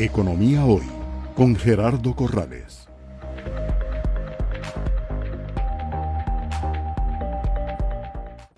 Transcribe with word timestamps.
Economía 0.00 0.64
Hoy 0.64 0.88
con 1.34 1.56
Gerardo 1.56 2.14
Corrales. 2.14 2.88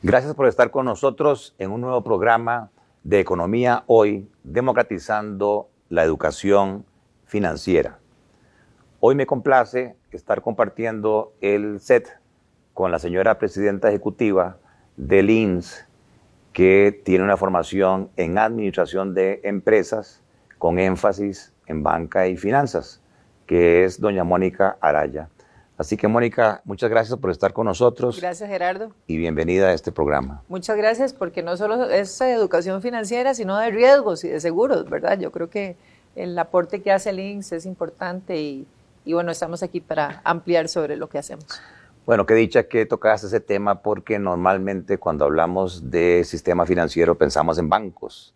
Gracias 0.03 0.35
por 0.35 0.49
estar 0.49 0.71
con 0.71 0.85
nosotros 0.85 1.55
en 1.57 1.71
un 1.71 1.81
nuevo 1.81 2.05
programa 2.05 2.71
de 3.05 3.21
Economía 3.21 3.85
Hoy, 3.87 4.29
democratizando 4.45 5.71
la 5.89 6.05
educación 6.05 6.85
financiera. 7.25 8.01
Hoy 9.01 9.15
me 9.15 9.25
complace 9.25 9.97
estar 10.11 10.43
compartiendo 10.43 11.33
el 11.41 11.81
set 11.81 12.21
con 12.75 12.93
la 12.93 12.99
señora 12.99 13.39
presidenta 13.39 13.89
ejecutiva 13.89 14.59
del 14.99 15.31
INS, 15.31 15.87
que 16.53 17.01
tiene 17.03 17.25
una 17.25 17.39
formación 17.39 18.11
en 18.19 18.37
administración 18.37 19.15
de 19.15 19.41
empresas 19.43 20.20
con 20.61 20.79
énfasis 20.79 21.55
en 21.67 21.83
banca 21.83 22.29
y 22.29 22.37
finanzas, 22.37 23.01
que 23.47 23.85
es 23.85 23.99
doña 23.99 24.25
Mónica 24.25 24.77
Araya. 24.81 25.31
Así 25.79 25.97
que 25.97 26.07
Mónica, 26.07 26.61
muchas 26.65 26.91
gracias 26.91 27.19
por 27.19 27.31
estar 27.31 27.55
con 27.55 27.65
nosotros. 27.65 28.21
Gracias 28.21 28.47
Gerardo. 28.47 28.93
Y 29.07 29.17
bienvenida 29.17 29.69
a 29.69 29.73
este 29.73 29.91
programa. 29.91 30.43
Muchas 30.49 30.77
gracias 30.77 31.15
porque 31.15 31.43
no 31.43 31.57
solo 31.57 31.89
es 31.89 32.21
educación 32.21 32.83
financiera, 32.83 33.33
sino 33.33 33.57
de 33.57 33.71
riesgos 33.71 34.23
y 34.23 34.29
de 34.29 34.39
seguros, 34.39 34.91
¿verdad? 34.91 35.19
Yo 35.19 35.33
creo 35.33 35.49
que 35.49 35.77
el 36.15 36.39
aporte 36.39 36.83
que 36.83 36.93
hace 36.93 37.09
el 37.09 37.21
INS 37.21 37.53
es 37.53 37.65
importante 37.65 38.39
y, 38.39 38.67
y 39.07 39.15
bueno, 39.15 39.33
estamos 39.33 39.63
aquí 39.63 39.81
para 39.81 40.21
ampliar 40.25 40.69
sobre 40.69 40.99
lo 40.99 41.09
que 41.09 41.17
hacemos. 41.17 41.47
Bueno, 42.05 42.27
qué 42.27 42.35
dicha 42.35 42.65
que 42.65 42.85
tocas 42.85 43.25
ese 43.25 43.41
tema 43.41 43.81
porque 43.81 44.19
normalmente 44.19 44.99
cuando 44.99 45.25
hablamos 45.25 45.91
de 45.91 46.23
sistema 46.25 46.67
financiero 46.67 47.17
pensamos 47.17 47.57
en 47.57 47.71
bancos, 47.71 48.35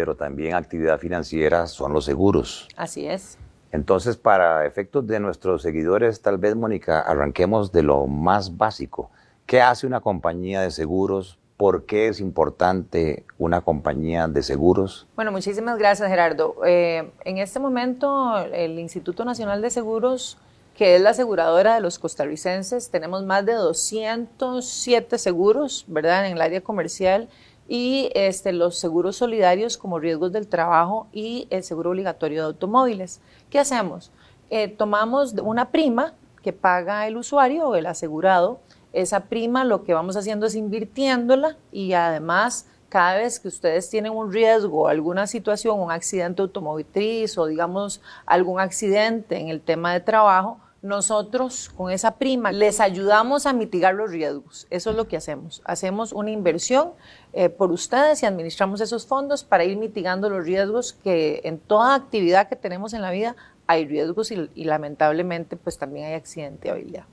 pero 0.00 0.14
también 0.14 0.54
actividad 0.54 0.98
financiera 0.98 1.66
son 1.66 1.92
los 1.92 2.06
seguros. 2.06 2.66
Así 2.74 3.06
es. 3.06 3.36
Entonces, 3.70 4.16
para 4.16 4.64
efectos 4.64 5.06
de 5.06 5.20
nuestros 5.20 5.60
seguidores, 5.60 6.22
tal 6.22 6.38
vez, 6.38 6.56
Mónica, 6.56 7.00
arranquemos 7.02 7.70
de 7.70 7.82
lo 7.82 8.06
más 8.06 8.56
básico. 8.56 9.10
¿Qué 9.44 9.60
hace 9.60 9.86
una 9.86 10.00
compañía 10.00 10.62
de 10.62 10.70
seguros? 10.70 11.38
¿Por 11.58 11.84
qué 11.84 12.08
es 12.08 12.18
importante 12.18 13.26
una 13.36 13.60
compañía 13.60 14.26
de 14.26 14.42
seguros? 14.42 15.06
Bueno, 15.16 15.32
muchísimas 15.32 15.76
gracias, 15.76 16.08
Gerardo. 16.08 16.56
Eh, 16.64 17.10
en 17.26 17.36
este 17.36 17.60
momento, 17.60 18.38
el 18.38 18.78
Instituto 18.78 19.26
Nacional 19.26 19.60
de 19.60 19.68
Seguros 19.68 20.38
que 20.80 20.96
es 20.96 21.02
la 21.02 21.10
aseguradora 21.10 21.74
de 21.74 21.82
los 21.82 21.98
costarricenses. 21.98 22.88
Tenemos 22.88 23.22
más 23.26 23.44
de 23.44 23.52
207 23.52 25.18
seguros, 25.18 25.84
¿verdad?, 25.88 26.26
en 26.26 26.32
el 26.32 26.40
área 26.40 26.62
comercial 26.62 27.28
y 27.72 28.10
este, 28.16 28.52
los 28.52 28.76
seguros 28.76 29.14
solidarios 29.14 29.78
como 29.78 30.00
riesgos 30.00 30.32
del 30.32 30.48
trabajo 30.48 31.06
y 31.12 31.46
el 31.50 31.62
seguro 31.62 31.90
obligatorio 31.90 32.40
de 32.40 32.46
automóviles. 32.48 33.20
¿Qué 33.48 33.60
hacemos? 33.60 34.10
Eh, 34.50 34.66
tomamos 34.66 35.34
una 35.34 35.70
prima 35.70 36.14
que 36.42 36.52
paga 36.52 37.06
el 37.06 37.16
usuario 37.16 37.68
o 37.68 37.76
el 37.76 37.86
asegurado. 37.86 38.58
Esa 38.92 39.26
prima 39.26 39.62
lo 39.62 39.84
que 39.84 39.94
vamos 39.94 40.16
haciendo 40.16 40.46
es 40.46 40.56
invirtiéndola 40.56 41.56
y 41.70 41.92
además 41.92 42.66
cada 42.88 43.18
vez 43.18 43.38
que 43.38 43.46
ustedes 43.46 43.88
tienen 43.88 44.14
un 44.14 44.32
riesgo, 44.32 44.88
alguna 44.88 45.28
situación, 45.28 45.78
un 45.78 45.92
accidente 45.92 46.42
automotriz 46.42 47.38
o 47.38 47.46
digamos 47.46 48.00
algún 48.26 48.58
accidente 48.58 49.38
en 49.38 49.46
el 49.46 49.60
tema 49.60 49.92
de 49.92 50.00
trabajo, 50.00 50.58
nosotros 50.82 51.70
con 51.76 51.90
esa 51.90 52.16
prima 52.16 52.52
les 52.52 52.80
ayudamos 52.80 53.46
a 53.46 53.52
mitigar 53.52 53.94
los 53.94 54.10
riesgos. 54.10 54.66
Eso 54.70 54.90
es 54.90 54.96
lo 54.96 55.08
que 55.08 55.16
hacemos. 55.16 55.60
Hacemos 55.64 56.12
una 56.12 56.30
inversión 56.30 56.92
eh, 57.32 57.48
por 57.48 57.70
ustedes 57.70 58.22
y 58.22 58.26
administramos 58.26 58.80
esos 58.80 59.06
fondos 59.06 59.44
para 59.44 59.64
ir 59.64 59.76
mitigando 59.76 60.30
los 60.30 60.44
riesgos 60.44 60.94
que 60.94 61.42
en 61.44 61.58
toda 61.58 61.94
actividad 61.94 62.48
que 62.48 62.56
tenemos 62.56 62.94
en 62.94 63.02
la 63.02 63.10
vida 63.10 63.36
hay 63.66 63.86
riesgos 63.86 64.32
y, 64.32 64.64
lamentablemente 64.64 65.56
pues 65.56 65.78
también 65.78 66.06
hay 66.06 66.14
accidentabilidad. 66.14 67.04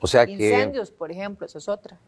O 0.00 0.06
sea 0.06 0.28
Incendios, 0.28 0.90
por 0.90 1.10
ejemplo, 1.10 1.44
eso 1.44 1.58
es 1.58 1.68
otra 1.68 1.98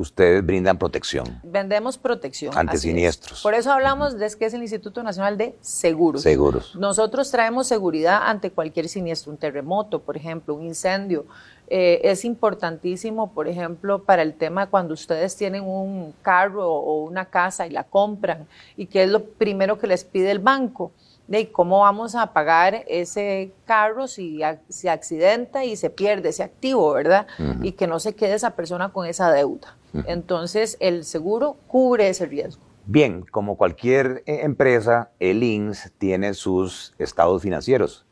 ustedes 0.00 0.44
brindan 0.44 0.78
protección. 0.78 1.40
Vendemos 1.42 1.98
protección. 1.98 2.56
Ante 2.56 2.78
siniestros. 2.78 3.42
Por 3.42 3.54
eso 3.54 3.70
hablamos 3.70 4.18
de 4.18 4.30
que 4.38 4.46
es 4.46 4.54
el 4.54 4.62
Instituto 4.62 5.02
Nacional 5.02 5.36
de 5.36 5.54
Seguros. 5.60 6.22
Seguros. 6.22 6.74
Nosotros 6.76 7.30
traemos 7.30 7.66
seguridad 7.66 8.22
ante 8.24 8.50
cualquier 8.50 8.88
siniestro, 8.88 9.32
un 9.32 9.38
terremoto, 9.38 10.00
por 10.00 10.16
ejemplo, 10.16 10.54
un 10.54 10.62
incendio. 10.62 11.26
Eh, 11.68 12.00
es 12.02 12.24
importantísimo, 12.24 13.32
por 13.32 13.46
ejemplo, 13.46 14.02
para 14.02 14.22
el 14.22 14.34
tema 14.34 14.68
cuando 14.68 14.94
ustedes 14.94 15.36
tienen 15.36 15.64
un 15.64 16.14
carro 16.22 16.68
o 16.68 17.04
una 17.04 17.26
casa 17.26 17.66
y 17.66 17.70
la 17.70 17.84
compran 17.84 18.46
y 18.76 18.86
qué 18.86 19.04
es 19.04 19.10
lo 19.10 19.24
primero 19.24 19.78
que 19.78 19.86
les 19.86 20.04
pide 20.04 20.30
el 20.30 20.40
banco 20.40 20.90
de 21.28 21.52
cómo 21.52 21.80
vamos 21.80 22.16
a 22.16 22.32
pagar 22.32 22.84
ese 22.88 23.52
carro 23.64 24.08
si 24.08 24.40
se 24.68 24.90
accidenta 24.90 25.64
y 25.64 25.76
se 25.76 25.88
pierde 25.88 26.30
ese 26.30 26.42
activo, 26.42 26.92
¿verdad? 26.92 27.28
Y 27.62 27.72
que 27.72 27.86
no 27.86 28.00
se 28.00 28.16
quede 28.16 28.34
esa 28.34 28.56
persona 28.56 28.88
con 28.88 29.06
esa 29.06 29.30
deuda. 29.30 29.76
Entonces, 30.06 30.76
el 30.80 31.04
seguro 31.04 31.56
cubre 31.66 32.08
ese 32.08 32.26
riesgo. 32.26 32.62
Bien, 32.86 33.24
como 33.30 33.56
cualquier 33.56 34.22
eh, 34.26 34.40
empresa, 34.42 35.10
el 35.20 35.42
INS 35.42 35.92
tiene 35.98 36.34
sus 36.34 36.94
estados 36.98 37.42
financieros. 37.42 38.06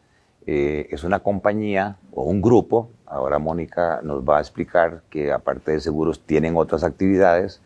Eh, 0.47 0.89
es 0.91 1.05
una 1.05 1.21
compañía 1.21 1.99
o 2.13 2.23
un 2.23 2.41
grupo, 2.41 2.91
ahora 3.05 3.39
Mónica 3.39 4.01
nos 4.03 4.23
va 4.23 4.39
a 4.39 4.41
explicar 4.41 5.03
que 5.11 5.33
aparte 5.33 5.73
de 5.73 5.81
seguros 5.81 6.25
tienen 6.25 6.57
otras 6.57 6.85
actividades, 6.85 7.61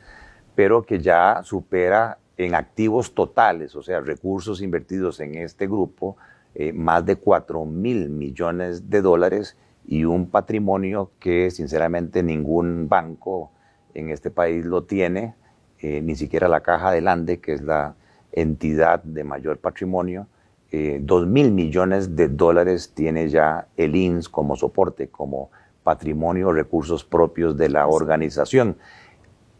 pero 0.54 0.82
que 0.82 1.00
ya 1.00 1.42
supera 1.44 2.18
en 2.36 2.54
activos 2.54 3.14
totales, 3.14 3.76
o 3.76 3.82
sea, 3.82 4.00
recursos 4.00 4.62
invertidos 4.62 5.20
en 5.20 5.36
este 5.36 5.66
grupo, 5.66 6.16
eh, 6.54 6.72
más 6.72 7.04
de 7.06 7.16
4 7.16 7.64
mil 7.64 8.10
millones 8.10 8.90
de 8.90 9.00
dólares 9.00 9.56
y 9.86 10.04
un 10.04 10.28
patrimonio 10.28 11.10
que 11.18 11.50
sinceramente 11.50 12.22
ningún 12.22 12.88
banco 12.88 13.52
en 13.94 14.10
este 14.10 14.30
país 14.30 14.64
lo 14.64 14.84
tiene, 14.84 15.34
eh, 15.80 16.00
ni 16.00 16.14
siquiera 16.16 16.48
la 16.48 16.60
Caja 16.60 16.90
del 16.90 17.08
Ande, 17.08 17.40
que 17.40 17.52
es 17.52 17.62
la 17.62 17.94
entidad 18.32 19.02
de 19.02 19.24
mayor 19.24 19.58
patrimonio. 19.58 20.26
Eh, 20.70 21.00
2 21.02 21.26
mil 21.26 21.52
millones 21.52 22.16
de 22.16 22.28
dólares 22.28 22.92
tiene 22.94 23.28
ya 23.28 23.66
el 23.76 23.94
INS 23.94 24.28
como 24.28 24.56
soporte, 24.56 25.08
como 25.08 25.50
patrimonio, 25.82 26.52
recursos 26.52 27.04
propios 27.04 27.56
de 27.56 27.68
la 27.68 27.86
organización. 27.86 28.76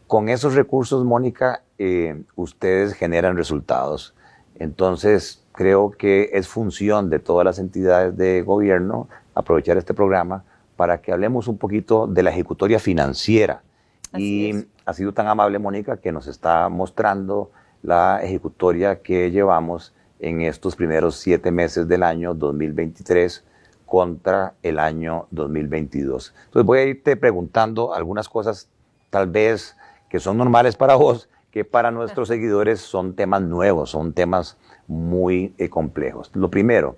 Con 0.07 0.29
esos 0.29 0.55
recursos, 0.55 1.03
Mónica, 1.05 1.63
eh, 1.77 2.23
ustedes 2.35 2.93
generan 2.93 3.37
resultados. 3.37 4.15
Entonces, 4.55 5.43
creo 5.51 5.91
que 5.91 6.31
es 6.33 6.47
función 6.47 7.09
de 7.09 7.19
todas 7.19 7.45
las 7.45 7.59
entidades 7.59 8.15
de 8.17 8.41
gobierno 8.41 9.07
aprovechar 9.35 9.77
este 9.77 9.93
programa 9.93 10.43
para 10.75 11.01
que 11.01 11.11
hablemos 11.11 11.47
un 11.47 11.57
poquito 11.57 12.07
de 12.07 12.23
la 12.23 12.31
ejecutoria 12.31 12.79
financiera. 12.79 13.61
Y 14.17 14.65
ha 14.85 14.93
sido 14.93 15.13
tan 15.13 15.27
amable, 15.27 15.59
Mónica, 15.59 15.97
que 15.97 16.11
nos 16.11 16.27
está 16.27 16.69
mostrando 16.69 17.51
la 17.81 18.21
ejecutoria 18.23 19.01
que 19.01 19.31
llevamos 19.31 19.93
en 20.19 20.41
estos 20.41 20.75
primeros 20.75 21.17
siete 21.17 21.51
meses 21.51 21.87
del 21.87 22.03
año 22.03 22.33
2023 22.33 23.43
contra 23.85 24.53
el 24.63 24.79
año 24.79 25.27
2022. 25.31 26.33
Entonces 26.45 26.65
voy 26.65 26.79
a 26.79 26.85
irte 26.85 27.17
preguntando 27.17 27.93
algunas 27.93 28.29
cosas 28.29 28.69
tal 29.09 29.29
vez 29.29 29.75
que 30.09 30.19
son 30.19 30.37
normales 30.37 30.75
para 30.75 30.95
vos, 30.95 31.29
que 31.51 31.65
para 31.65 31.91
nuestros 31.91 32.27
seguidores 32.29 32.79
son 32.79 33.15
temas 33.15 33.43
nuevos, 33.43 33.91
son 33.91 34.13
temas 34.13 34.57
muy 34.87 35.53
eh, 35.57 35.69
complejos. 35.69 36.31
Lo 36.33 36.49
primero, 36.49 36.97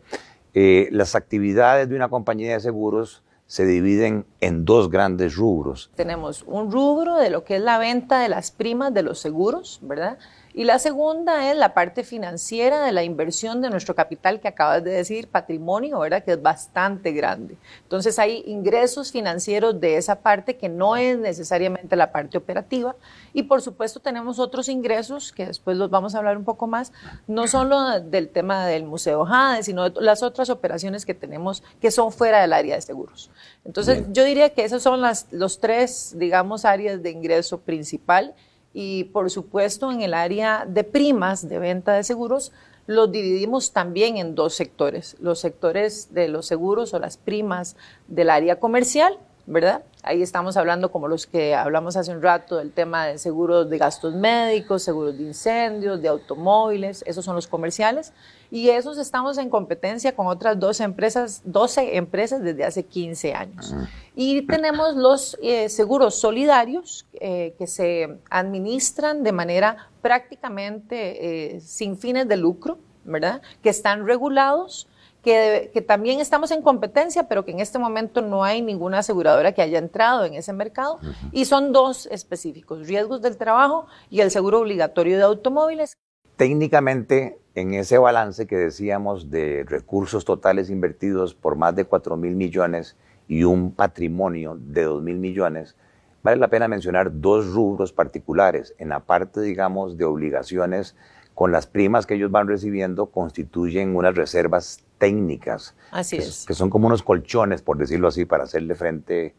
eh, 0.53 0.87
las 0.91 1.15
actividades 1.15 1.89
de 1.89 1.97
una 1.97 2.07
compañía 2.07 2.53
de 2.53 2.59
seguros 2.61 3.24
se 3.47 3.65
dividen 3.65 4.25
en 4.41 4.65
dos 4.65 4.89
grandes 4.89 5.35
rubros. 5.35 5.91
Tenemos 5.95 6.43
un 6.47 6.71
rubro 6.71 7.15
de 7.17 7.29
lo 7.29 7.43
que 7.43 7.57
es 7.57 7.61
la 7.61 7.77
venta 7.77 8.19
de 8.19 8.29
las 8.29 8.51
primas 8.51 8.93
de 8.93 9.03
los 9.03 9.19
seguros, 9.19 9.79
¿verdad? 9.83 10.17
Y 10.57 10.63
la 10.63 10.79
segunda 10.79 11.51
es 11.51 11.57
la 11.57 11.73
parte 11.73 12.05
financiera 12.05 12.85
de 12.85 12.93
la 12.93 13.03
inversión 13.03 13.61
de 13.61 13.69
nuestro 13.69 13.93
capital 13.93 14.39
que 14.39 14.47
acabas 14.47 14.81
de 14.85 14.91
decir, 14.91 15.27
patrimonio, 15.27 15.99
¿verdad? 15.99 16.23
Que 16.23 16.31
es 16.31 16.41
bastante 16.41 17.11
grande. 17.11 17.57
Entonces 17.83 18.17
hay 18.19 18.41
ingresos 18.47 19.11
financieros 19.11 19.77
de 19.81 19.97
esa 19.97 20.21
parte 20.21 20.55
que 20.55 20.69
no 20.69 20.95
es 20.95 21.17
necesariamente 21.17 21.97
la 21.97 22.13
parte 22.13 22.37
operativa. 22.37 22.95
Y 23.33 23.43
por 23.43 23.61
supuesto 23.61 23.99
tenemos 23.99 24.39
otros 24.39 24.69
ingresos 24.69 25.33
que 25.33 25.45
después 25.45 25.75
los 25.75 25.89
vamos 25.89 26.15
a 26.15 26.19
hablar 26.19 26.37
un 26.37 26.45
poco 26.45 26.67
más, 26.67 26.93
no 27.27 27.49
solo 27.49 27.99
del 27.99 28.29
tema 28.29 28.65
del 28.65 28.85
Museo 28.85 29.25
Jade, 29.25 29.61
sino 29.61 29.89
de 29.89 30.01
las 30.01 30.23
otras 30.23 30.49
operaciones 30.49 31.05
que 31.05 31.13
tenemos 31.13 31.63
que 31.81 31.91
son 31.91 32.13
fuera 32.13 32.39
del 32.39 32.53
área 32.53 32.75
de 32.75 32.81
seguros. 32.81 33.29
Entonces 33.65 34.05
yo 34.13 34.23
diría 34.23 34.51
que 34.51 34.63
esas 34.63 34.81
son 34.81 35.01
las 35.01 35.27
los 35.31 35.59
tres, 35.59 36.15
digamos, 36.17 36.63
áreas 36.63 37.03
de 37.03 37.09
ingreso 37.09 37.59
principal 37.59 38.33
y 38.77 39.05
por 39.05 39.31
supuesto 39.31 39.89
en 39.89 40.01
el 40.01 40.13
área 40.13 40.65
de 40.67 40.83
primas 40.83 41.47
de 41.47 41.59
venta 41.59 41.93
de 41.93 42.03
seguros 42.03 42.51
los 42.87 43.11
dividimos 43.11 43.71
también 43.71 44.17
en 44.17 44.35
dos 44.35 44.53
sectores, 44.53 45.15
los 45.19 45.39
sectores 45.39 46.13
de 46.13 46.27
los 46.27 46.45
seguros 46.45 46.93
o 46.93 46.99
las 46.99 47.17
primas 47.17 47.77
del 48.07 48.29
área 48.29 48.59
comercial 48.59 49.17
¿verdad? 49.47 49.83
Ahí 50.01 50.21
estamos 50.21 50.57
hablando 50.57 50.91
como 50.91 51.07
los 51.07 51.27
que 51.27 51.55
hablamos 51.55 51.95
hace 51.95 52.11
un 52.11 52.21
rato 52.21 52.57
del 52.57 52.71
tema 52.71 53.05
de 53.05 53.17
seguros 53.17 53.69
de 53.69 53.77
gastos 53.77 54.13
médicos, 54.13 54.83
seguros 54.83 55.17
de 55.17 55.23
incendios, 55.23 56.01
de 56.01 56.07
automóviles, 56.07 57.03
esos 57.05 57.25
son 57.25 57.35
los 57.35 57.47
comerciales. 57.47 58.11
Y 58.51 58.69
esos 58.69 58.97
estamos 58.97 59.37
en 59.37 59.49
competencia 59.49 60.15
con 60.15 60.27
otras 60.27 60.59
12 60.59 60.83
empresas, 60.83 61.41
12 61.45 61.97
empresas 61.97 62.41
desde 62.41 62.63
hace 62.63 62.83
15 62.83 63.33
años. 63.33 63.75
Y 64.15 64.43
tenemos 64.43 64.95
los 64.95 65.37
eh, 65.41 65.69
seguros 65.69 66.15
solidarios 66.15 67.05
eh, 67.13 67.55
que 67.57 67.67
se 67.67 68.19
administran 68.29 69.23
de 69.23 69.31
manera 69.31 69.89
prácticamente 70.01 71.55
eh, 71.55 71.61
sin 71.61 71.97
fines 71.97 72.27
de 72.27 72.37
lucro, 72.37 72.77
¿verdad? 73.03 73.41
Que 73.61 73.69
están 73.69 74.05
regulados 74.05 74.87
que, 75.25 75.83
también 75.85 76.21
estamos 76.21 76.51
en 76.51 76.61
competencia, 76.61 77.27
pero 77.27 77.43
que 77.43 77.51
en 77.51 77.59
este 77.59 77.79
momento 77.79 78.21
no 78.21 78.43
hay 78.43 78.61
ninguna 78.61 78.99
aseguradora 78.99 79.53
que 79.53 79.63
haya 79.63 79.79
entrado 79.79 80.23
en 80.23 80.35
ese 80.35 80.53
mercado. 80.53 80.99
Y 81.31 81.45
son 81.45 81.73
dos 81.73 82.05
específicos, 82.11 82.87
riesgos 82.87 83.21
del 83.23 83.35
trabajo 83.35 83.87
y 84.11 84.21
el 84.21 84.29
seguro 84.29 84.61
obligatorio 84.61 85.17
de 85.17 85.23
automóviles. 85.23 85.97
Técnicamente, 86.37 87.39
en 87.55 87.73
ese 87.73 87.97
balance 87.97 88.45
que 88.45 88.55
decíamos 88.55 89.31
de 89.31 89.65
recursos 89.67 90.25
totales 90.25 90.69
invertidos 90.69 91.33
por 91.33 91.55
más 91.55 91.75
de 91.75 91.85
4 91.85 92.15
mil 92.17 92.35
millones 92.35 92.95
y 93.27 93.45
un 93.45 93.71
patrimonio 93.71 94.57
de 94.59 94.83
2 94.83 95.01
mil 95.01 95.17
millones, 95.17 95.75
vale 96.21 96.37
la 96.37 96.49
pena 96.49 96.67
mencionar 96.67 97.19
dos 97.19 97.47
rubros 97.51 97.91
particulares. 97.91 98.75
En 98.77 98.89
la 98.89 98.99
parte, 98.99 99.41
digamos, 99.41 99.97
de 99.97 100.05
obligaciones 100.05 100.95
con 101.33 101.51
las 101.51 101.65
primas 101.65 102.05
que 102.05 102.13
ellos 102.13 102.31
van 102.31 102.47
recibiendo 102.47 103.07
constituyen 103.07 103.95
unas 103.95 104.15
reservas 104.15 104.84
técnicas. 104.97 105.75
Así 105.91 106.17
que, 106.17 106.23
es. 106.23 106.45
Que 106.45 106.53
son 106.53 106.69
como 106.69 106.87
unos 106.87 107.03
colchones, 107.03 107.61
por 107.61 107.77
decirlo 107.77 108.07
así, 108.07 108.25
para 108.25 108.43
hacerle 108.43 108.75
frente 108.75 109.35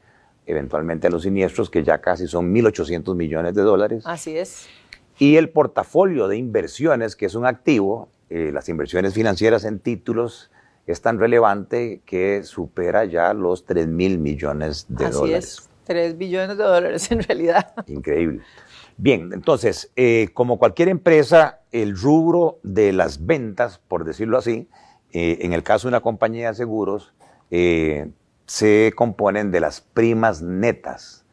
eventualmente 0.47 1.09
a 1.09 1.11
los 1.11 1.23
siniestros, 1.23 1.71
que 1.71 1.83
ya 1.83 1.99
casi 2.01 2.27
son 2.27 2.55
1.800 2.55 3.15
millones 3.15 3.55
de 3.55 3.63
dólares. 3.63 4.05
Así 4.07 4.37
es. 4.37 4.67
Y 5.19 5.37
el 5.37 5.49
portafolio 5.49 6.29
de 6.29 6.37
inversiones, 6.37 7.17
que 7.17 7.27
es 7.27 7.35
un 7.35 7.47
activo, 7.47 8.09
eh, 8.31 8.51
las 8.53 8.69
inversiones 8.69 9.15
financieras 9.15 9.65
en 9.65 9.79
títulos, 9.79 10.51
es 10.87 11.01
tan 11.01 11.19
relevante 11.19 12.01
que 12.07 12.45
supera 12.45 13.05
ya 13.05 13.35
los 13.35 13.65
3 13.65 13.89
mil 13.89 14.19
millones 14.19 14.87
de 14.89 15.07
Así 15.07 15.15
dólares. 15.15 15.45
Es. 15.45 15.71
3 15.85 16.19
billones 16.19 16.59
de 16.59 16.65
dólares 16.65 17.11
en 17.13 17.23
realidad. 17.23 17.75
Increíble. 17.87 18.43
Bien, 18.97 19.31
entonces, 19.33 19.91
eh, 19.95 20.29
como 20.33 20.59
cualquier 20.59 20.89
empresa, 20.89 21.61
el 21.71 21.97
rubro 21.97 22.59
de 22.63 22.93
las 22.93 23.25
ventas, 23.27 23.79
por 23.87 24.05
decirlo 24.05 24.39
así, 24.39 24.69
eh, 25.13 25.39
en 25.43 25.53
el 25.53 25.63
caso 25.63 25.89
de 25.89 25.91
una 25.91 26.01
compañía 26.01 26.49
de 26.49 26.55
seguros, 26.55 27.13
eh, 27.51 28.11
se 28.47 28.93
componen 28.97 29.51
de 29.51 29.61
las 29.61 29.81
primas 29.81 30.43
netas. 30.43 31.25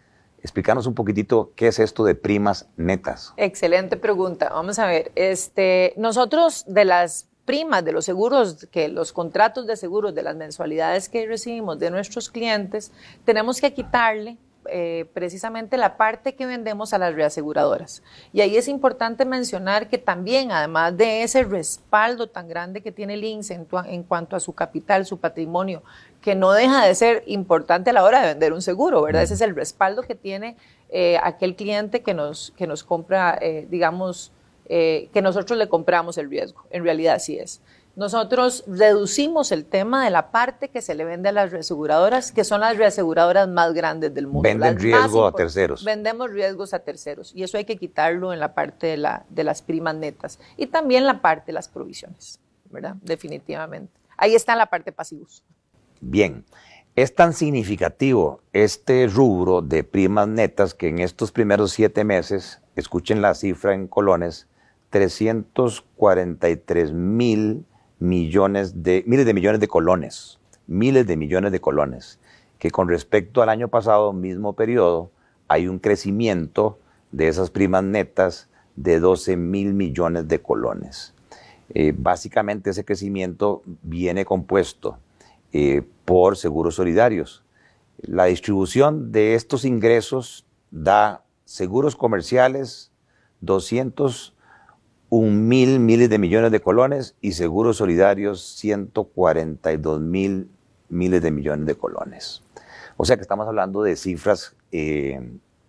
Explícanos 0.41 0.87
un 0.87 0.93
poquitito 0.93 1.53
qué 1.55 1.67
es 1.67 1.79
esto 1.79 2.03
de 2.03 2.15
primas 2.15 2.67
netas. 2.75 3.33
Excelente 3.37 3.97
pregunta. 3.97 4.49
Vamos 4.49 4.77
a 4.79 4.87
ver, 4.87 5.11
este, 5.15 5.93
nosotros 5.95 6.65
de 6.67 6.85
las 6.85 7.29
primas 7.45 7.83
de 7.83 7.91
los 7.91 8.05
seguros, 8.05 8.67
que 8.71 8.87
los 8.87 9.13
contratos 9.13 9.67
de 9.67 9.75
seguros, 9.75 10.15
de 10.15 10.23
las 10.23 10.35
mensualidades 10.35 11.09
que 11.09 11.25
recibimos 11.27 11.79
de 11.79 11.91
nuestros 11.91 12.29
clientes, 12.29 12.91
tenemos 13.25 13.59
que 13.59 13.73
quitarle 13.73 14.37
eh, 14.69 15.05
precisamente 15.13 15.77
la 15.77 15.97
parte 15.97 16.35
que 16.35 16.45
vendemos 16.45 16.93
a 16.93 16.97
las 16.97 17.13
reaseguradoras. 17.13 18.03
Y 18.31 18.41
ahí 18.41 18.57
es 18.57 18.67
importante 18.67 19.25
mencionar 19.25 19.89
que 19.89 19.97
también, 19.97 20.51
además 20.51 20.95
de 20.95 21.23
ese 21.23 21.43
respaldo 21.43 22.27
tan 22.27 22.47
grande 22.47 22.81
que 22.81 22.91
tiene 22.91 23.15
el 23.15 23.23
en, 23.23 23.67
en, 23.85 24.03
cuanto 24.03 24.35
a 24.35 24.39
su 24.39 24.53
capital, 24.53 25.05
su 25.05 25.19
patrimonio, 25.19 25.83
que 26.21 26.35
no 26.35 26.51
deja 26.51 26.85
de 26.85 26.95
ser 26.95 27.23
importante 27.27 27.89
a 27.89 27.93
la 27.93 28.03
hora 28.03 28.21
de 28.21 28.27
vender 28.27 28.53
un 28.53 28.61
seguro, 28.61 29.01
¿verdad? 29.01 29.23
Ese 29.23 29.33
es 29.35 29.41
el 29.41 29.55
respaldo 29.55 30.03
que 30.03 30.15
tiene 30.15 30.55
eh, 30.89 31.17
aquel 31.23 31.55
cliente 31.55 32.01
que 32.01 32.13
nos, 32.13 32.53
que 32.57 32.67
nos 32.67 32.83
compra, 32.83 33.37
eh, 33.41 33.67
digamos, 33.69 34.31
que 34.65 35.21
nosotros 35.21 35.59
le 35.59 35.69
compramos 35.69 36.17
el 36.17 36.29
riesgo. 36.31 36.63
En 36.71 36.83
realidad 36.83 37.19
sí 37.19 37.37
es. 37.37 37.61
Nosotros 37.95 38.63
reducimos 38.65 39.51
el 39.51 39.65
tema 39.65 40.03
de 40.03 40.09
la 40.09 40.31
parte 40.31 40.69
que 40.69 40.81
se 40.81 40.95
le 40.95 41.05
vende 41.05 41.29
a 41.29 41.31
las 41.31 41.51
reaseguradoras, 41.51 42.31
que 42.31 42.43
son 42.43 42.61
las 42.61 42.75
reaseguradoras 42.75 43.47
más 43.47 43.73
grandes 43.73 44.15
del 44.15 44.25
mundo. 44.25 44.41
Venden 44.41 44.79
riesgo 44.79 45.27
a 45.27 45.31
terceros. 45.31 45.83
Vendemos 45.83 46.31
riesgos 46.31 46.73
a 46.73 46.79
terceros 46.79 47.31
y 47.35 47.43
eso 47.43 47.57
hay 47.57 47.65
que 47.65 47.77
quitarlo 47.77 48.33
en 48.33 48.39
la 48.39 48.55
parte 48.55 48.87
de, 48.87 48.97
la, 48.97 49.25
de 49.29 49.43
las 49.43 49.61
primas 49.61 49.95
netas 49.95 50.39
y 50.57 50.65
también 50.67 51.05
la 51.05 51.21
parte 51.21 51.47
de 51.47 51.53
las 51.53 51.69
provisiones, 51.69 52.39
¿verdad? 52.71 52.95
Definitivamente. 53.03 53.93
Ahí 54.17 54.33
está 54.33 54.55
la 54.55 54.65
parte 54.65 54.91
pasivos. 54.91 55.43
Bien, 56.01 56.45
es 56.95 57.13
tan 57.13 57.33
significativo 57.33 58.41
este 58.53 59.07
rubro 59.07 59.61
de 59.61 59.83
primas 59.83 60.27
netas 60.27 60.73
que 60.73 60.87
en 60.87 60.97
estos 60.97 61.31
primeros 61.31 61.71
siete 61.71 62.03
meses, 62.03 62.59
escuchen 62.75 63.21
la 63.21 63.35
cifra 63.35 63.75
en 63.75 63.87
colones, 63.87 64.47
343 64.89 66.91
mil 66.91 67.67
millones 67.99 68.83
de, 68.83 69.03
miles 69.07 69.25
de 69.25 69.33
millones 69.33 69.59
de 69.59 69.67
colones, 69.67 70.39
miles 70.67 71.07
de 71.07 71.17
millones 71.17 71.51
de 71.51 71.61
colones, 71.61 72.19
que 72.59 72.71
con 72.71 72.87
respecto 72.87 73.41
al 73.41 73.49
año 73.49 73.67
pasado, 73.67 74.13
mismo 74.13 74.53
periodo, 74.53 75.11
hay 75.47 75.67
un 75.67 75.79
crecimiento 75.79 76.79
de 77.11 77.27
esas 77.27 77.49
primas 77.49 77.83
netas 77.83 78.49
de 78.75 78.99
12 78.99 79.37
mil 79.37 79.73
millones 79.73 80.27
de 80.27 80.41
colones. 80.41 81.13
Eh, 81.69 81.93
básicamente 81.95 82.71
ese 82.71 82.85
crecimiento 82.85 83.63
viene 83.81 84.25
compuesto 84.25 84.97
eh, 85.51 85.83
por 86.05 86.37
seguros 86.37 86.75
solidarios. 86.75 87.43
La 88.01 88.25
distribución 88.25 89.11
de 89.11 89.35
estos 89.35 89.65
ingresos 89.65 90.45
da 90.71 91.23
seguros 91.45 91.95
comerciales 91.95 92.91
200 93.41 94.32
un 95.15 95.47
mil 95.47 95.79
miles 95.79 96.09
de 96.09 96.17
millones 96.17 96.51
de 96.51 96.59
colones 96.59 97.15
y 97.21 97.33
seguros 97.33 97.77
solidarios 97.77 98.41
142 98.57 100.01
mil 100.01 100.49
miles 100.89 101.21
de 101.21 101.29
millones 101.29 101.67
de 101.67 101.75
colones. 101.75 102.41
O 102.97 103.05
sea 103.05 103.15
que 103.15 103.21
estamos 103.21 103.47
hablando 103.47 103.83
de 103.83 103.95
cifras 103.95 104.55
eh, 104.71 105.21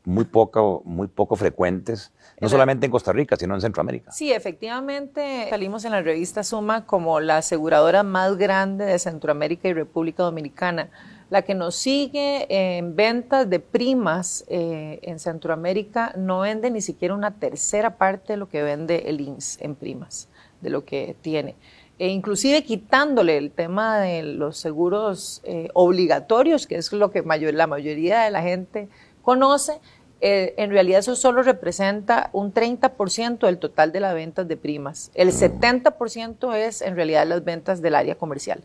muy, 0.04 0.24
poco, 0.24 0.80
muy 0.86 1.08
poco 1.08 1.36
frecuentes, 1.36 2.10
no 2.40 2.48
solamente 2.48 2.86
en 2.86 2.92
Costa 2.92 3.12
Rica, 3.12 3.36
sino 3.36 3.54
en 3.54 3.60
Centroamérica. 3.60 4.12
Sí, 4.12 4.32
efectivamente 4.32 5.46
salimos 5.50 5.84
en 5.84 5.92
la 5.92 6.00
revista 6.00 6.42
Suma 6.42 6.86
como 6.86 7.20
la 7.20 7.36
aseguradora 7.36 8.02
más 8.02 8.38
grande 8.38 8.86
de 8.86 8.98
Centroamérica 8.98 9.68
y 9.68 9.74
República 9.74 10.22
Dominicana 10.22 10.88
la 11.30 11.42
que 11.42 11.54
nos 11.54 11.74
sigue 11.74 12.46
en 12.48 12.96
ventas 12.96 13.48
de 13.48 13.60
primas 13.60 14.44
eh, 14.48 14.98
en 15.02 15.18
Centroamérica 15.18 16.12
no 16.16 16.40
vende 16.40 16.70
ni 16.70 16.80
siquiera 16.80 17.14
una 17.14 17.38
tercera 17.38 17.96
parte 17.96 18.34
de 18.34 18.36
lo 18.36 18.48
que 18.48 18.62
vende 18.62 19.04
el 19.06 19.20
INS 19.20 19.58
en 19.60 19.74
primas, 19.74 20.28
de 20.60 20.70
lo 20.70 20.84
que 20.84 21.16
tiene. 21.20 21.56
E 21.98 22.08
inclusive 22.08 22.64
quitándole 22.64 23.36
el 23.36 23.52
tema 23.52 23.98
de 24.00 24.22
los 24.22 24.58
seguros 24.58 25.40
eh, 25.44 25.68
obligatorios, 25.74 26.66
que 26.66 26.76
es 26.76 26.92
lo 26.92 27.10
que 27.10 27.22
la 27.22 27.66
mayoría 27.66 28.22
de 28.22 28.30
la 28.30 28.42
gente 28.42 28.88
conoce, 29.22 29.80
eh, 30.20 30.54
en 30.56 30.70
realidad 30.70 31.00
eso 31.00 31.16
solo 31.16 31.42
representa 31.42 32.30
un 32.32 32.52
30% 32.52 33.46
del 33.46 33.58
total 33.58 33.92
de 33.92 34.00
las 34.00 34.14
ventas 34.14 34.48
de 34.48 34.56
primas. 34.56 35.10
El 35.14 35.30
70% 35.32 36.54
es 36.56 36.82
en 36.82 36.96
realidad 36.96 37.26
las 37.26 37.44
ventas 37.44 37.80
del 37.80 37.94
área 37.94 38.14
comercial. 38.16 38.64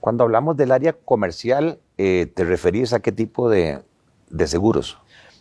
Cuando 0.00 0.24
hablamos 0.24 0.56
del 0.56 0.72
área 0.72 0.94
comercial, 0.94 1.78
eh, 1.98 2.30
¿te 2.34 2.44
referís 2.44 2.92
a 2.92 3.00
qué 3.00 3.12
tipo 3.12 3.50
de, 3.50 3.82
de 4.30 4.46
seguros? 4.46 4.98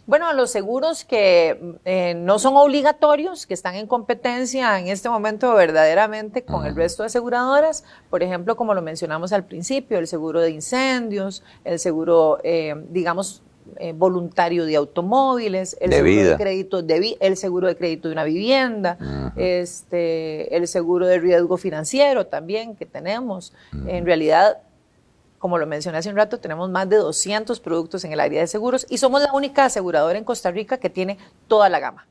Bueno, 0.10 0.28
a 0.28 0.34
los 0.34 0.50
seguros 0.50 1.06
que 1.06 1.78
eh, 1.86 2.16
no 2.16 2.40
son 2.40 2.58
obligatorios, 2.58 3.46
que 3.46 3.54
están 3.54 3.76
en 3.76 3.86
competencia 3.86 4.80
en 4.80 4.88
este 4.88 5.08
momento 5.08 5.54
verdaderamente 5.54 6.44
con 6.44 6.66
el 6.66 6.76
resto 6.76 7.04
de 7.04 7.08
aseguradoras, 7.08 7.84
por 8.10 8.24
ejemplo, 8.24 8.58
como 8.58 8.74
lo 8.74 8.82
mencionamos 8.82 9.32
al 9.34 9.46
principio, 9.46 10.00
el 10.00 10.08
seguro 10.08 10.42
de 10.42 10.50
incendios, 10.50 11.44
el 11.64 11.78
seguro, 11.78 12.40
eh, 12.44 12.74
digamos, 12.90 13.44
eh, 13.78 13.94
voluntario 13.94 14.66
de 14.66 14.76
automóviles, 14.76 15.78
el 15.80 15.90
De 15.90 15.98
seguro 15.98 16.12
vida. 16.12 16.30
de 16.32 16.38
crédito 16.38 16.82
de 16.82 17.18
el 17.20 17.38
seguro 17.38 17.68
de 17.68 17.76
crédito 17.76 18.08
de 18.08 18.14
una 18.14 18.24
vivienda, 18.24 18.98
este, 19.36 20.56
el 20.56 20.68
seguro 20.68 21.08
de 21.08 21.20
riesgo 21.20 21.58
financiero 21.58 22.28
también 22.28 22.76
que 22.76 22.86
tenemos. 22.86 23.54
En 23.88 24.06
realidad, 24.06 24.60
como 25.38 25.58
lo 25.58 25.66
mencioné 25.66 25.98
hace 25.98 26.10
un 26.10 26.16
rato, 26.16 26.40
tenemos 26.40 26.70
más 26.70 26.88
de 26.90 26.98
200 26.98 27.60
productos 27.60 28.04
en 28.04 28.12
el 28.12 28.20
área 28.20 28.42
de 28.42 28.48
seguros 28.48 28.86
y 28.90 28.98
somos 28.98 29.22
la 29.22 29.34
única 29.34 29.66
aseguradora 29.66 30.18
en 30.18 30.24
Costa 30.24 30.52
Rica 30.52 30.78
que 30.78 30.90
tiene 30.90 31.18
toda 31.48 31.70
la 31.70 31.80
gama. 31.80 32.08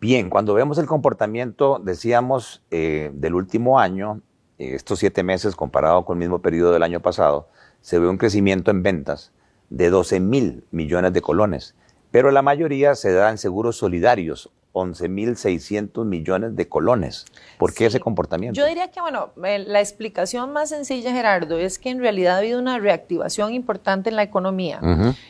Bien, 0.00 0.28
cuando 0.28 0.52
vemos 0.52 0.76
el 0.78 0.86
comportamiento, 0.86 1.80
decíamos, 1.82 2.62
eh, 2.70 3.10
del 3.14 3.34
último 3.34 3.78
año, 3.78 4.20
eh, 4.58 4.74
estos 4.74 4.98
siete 4.98 5.22
meses 5.22 5.56
comparado 5.56 6.04
con 6.04 6.16
el 6.16 6.20
mismo 6.20 6.40
periodo 6.40 6.72
del 6.72 6.82
año 6.82 7.00
pasado, 7.00 7.48
se 7.80 7.98
ve 7.98 8.08
un 8.08 8.18
crecimiento 8.18 8.70
en 8.70 8.82
ventas 8.82 9.32
de 9.70 9.90
12 9.90 10.20
mil 10.20 10.64
millones 10.70 11.12
de 11.12 11.20
colones, 11.22 11.74
pero 12.10 12.30
la 12.30 12.42
mayoría 12.42 12.94
se 12.94 13.12
da 13.12 13.30
en 13.30 13.38
seguros 13.38 13.76
solidarios 13.76 14.50
11.600 14.74 16.04
millones 16.04 16.56
de 16.56 16.68
colones. 16.68 17.26
¿Por 17.58 17.72
qué 17.72 17.86
ese 17.86 18.00
comportamiento? 18.00 18.60
Yo 18.60 18.66
diría 18.66 18.90
que, 18.90 19.00
bueno, 19.00 19.30
la 19.36 19.80
explicación 19.80 20.52
más 20.52 20.68
sencilla, 20.68 21.12
Gerardo, 21.12 21.58
es 21.58 21.78
que 21.78 21.90
en 21.90 22.00
realidad 22.00 22.34
ha 22.34 22.38
habido 22.38 22.58
una 22.58 22.78
reactivación 22.78 23.54
importante 23.54 24.10
en 24.10 24.16
la 24.16 24.24
economía. 24.24 24.80